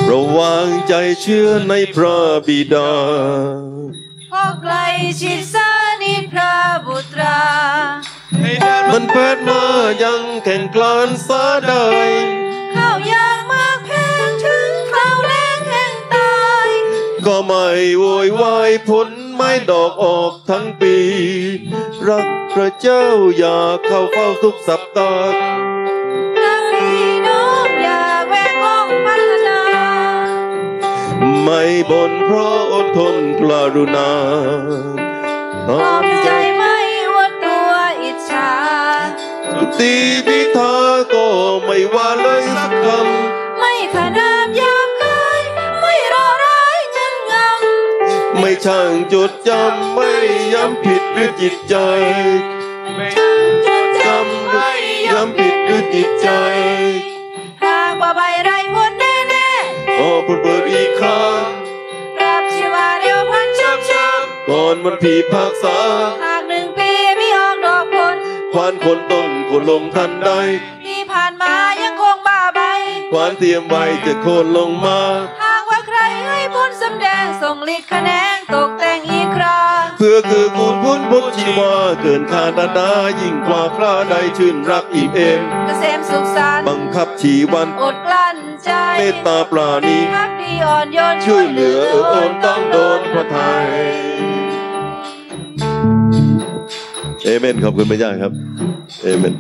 [0.09, 2.17] ระวังใจเชื่อในพระ
[2.47, 2.91] บิดา
[4.31, 4.75] พอไกล
[5.19, 5.55] ชิดส
[6.01, 6.53] นิพระ
[6.85, 7.39] บุตรา
[8.91, 9.61] มันแพทย์มา
[10.03, 11.73] ยังแข่งกลานสาใด
[12.75, 13.91] ข้าวยางมากแพ
[14.27, 16.69] งถึงคราวแรงแห่งตาย
[17.25, 17.67] ก็ไม่
[17.99, 20.97] โวยวายผลไม้ดอกออกทั้งปี
[22.07, 23.05] รักพระเจ้า
[23.37, 25.29] อยากเข้าเฝ้าทุกสัปดาห์
[26.43, 29.59] ดังพี่น้องอยากแวกห้องพัฒนา
[31.43, 33.41] ไม่บ่นเพราะอดทนก
[33.75, 34.11] รุณา
[35.67, 36.29] ขอบใจ
[39.79, 39.93] ตี
[40.27, 40.75] พิธา
[41.13, 41.25] ก็
[41.65, 42.85] ไม่ว่าเลยสักค
[43.59, 45.41] ไม่ขนามยามกาย
[45.81, 50.11] ไม่รอร้ายเงินงำำไม่ช่างจดจำไม่
[50.53, 51.75] ย้ำผิดหรือจิตใจ
[53.15, 54.71] ช่างจดจำจำไม่
[55.07, 56.29] ย้ำผิดหรือจิตใจ
[57.63, 59.49] หากว่าใบไรพ้นแน่แน่
[59.99, 65.79] ขอพูดเปิดอีกครั้งๆรับชีวาเร็วพันชับชับก่อนมันผีภาคษา
[66.23, 68.17] หากหนึ่งปีไม่ออกดอกผล
[68.53, 70.29] ควานคนต้น คนลงทันใด
[70.85, 72.61] ที่ผ่านมายังคงบ้าใบ
[73.11, 74.99] ควานเตรียมไว้จะโคนลงมา
[75.41, 79.59] หากว่าใครให้พ้นสำแดงส่งลิขคะแนนตกแต่งอีกครา
[79.97, 82.91] เพื่อคือกูลพุนพุทธชีวาเกินคาดาดา
[83.21, 93.67] ยิ่งกว่าคราใดชื่นรักอิ่มเอมเกษมสุขสันต์บังคับชีวันอดกลั้นใจเมตตาปราณีพักดีอ่อนโยนช่วยเหลือเออโอนต้องโดนพระไทย
[97.27, 98.33] เอเมนขอบคุณพระเจ้าครับ
[99.03, 99.33] เอเมน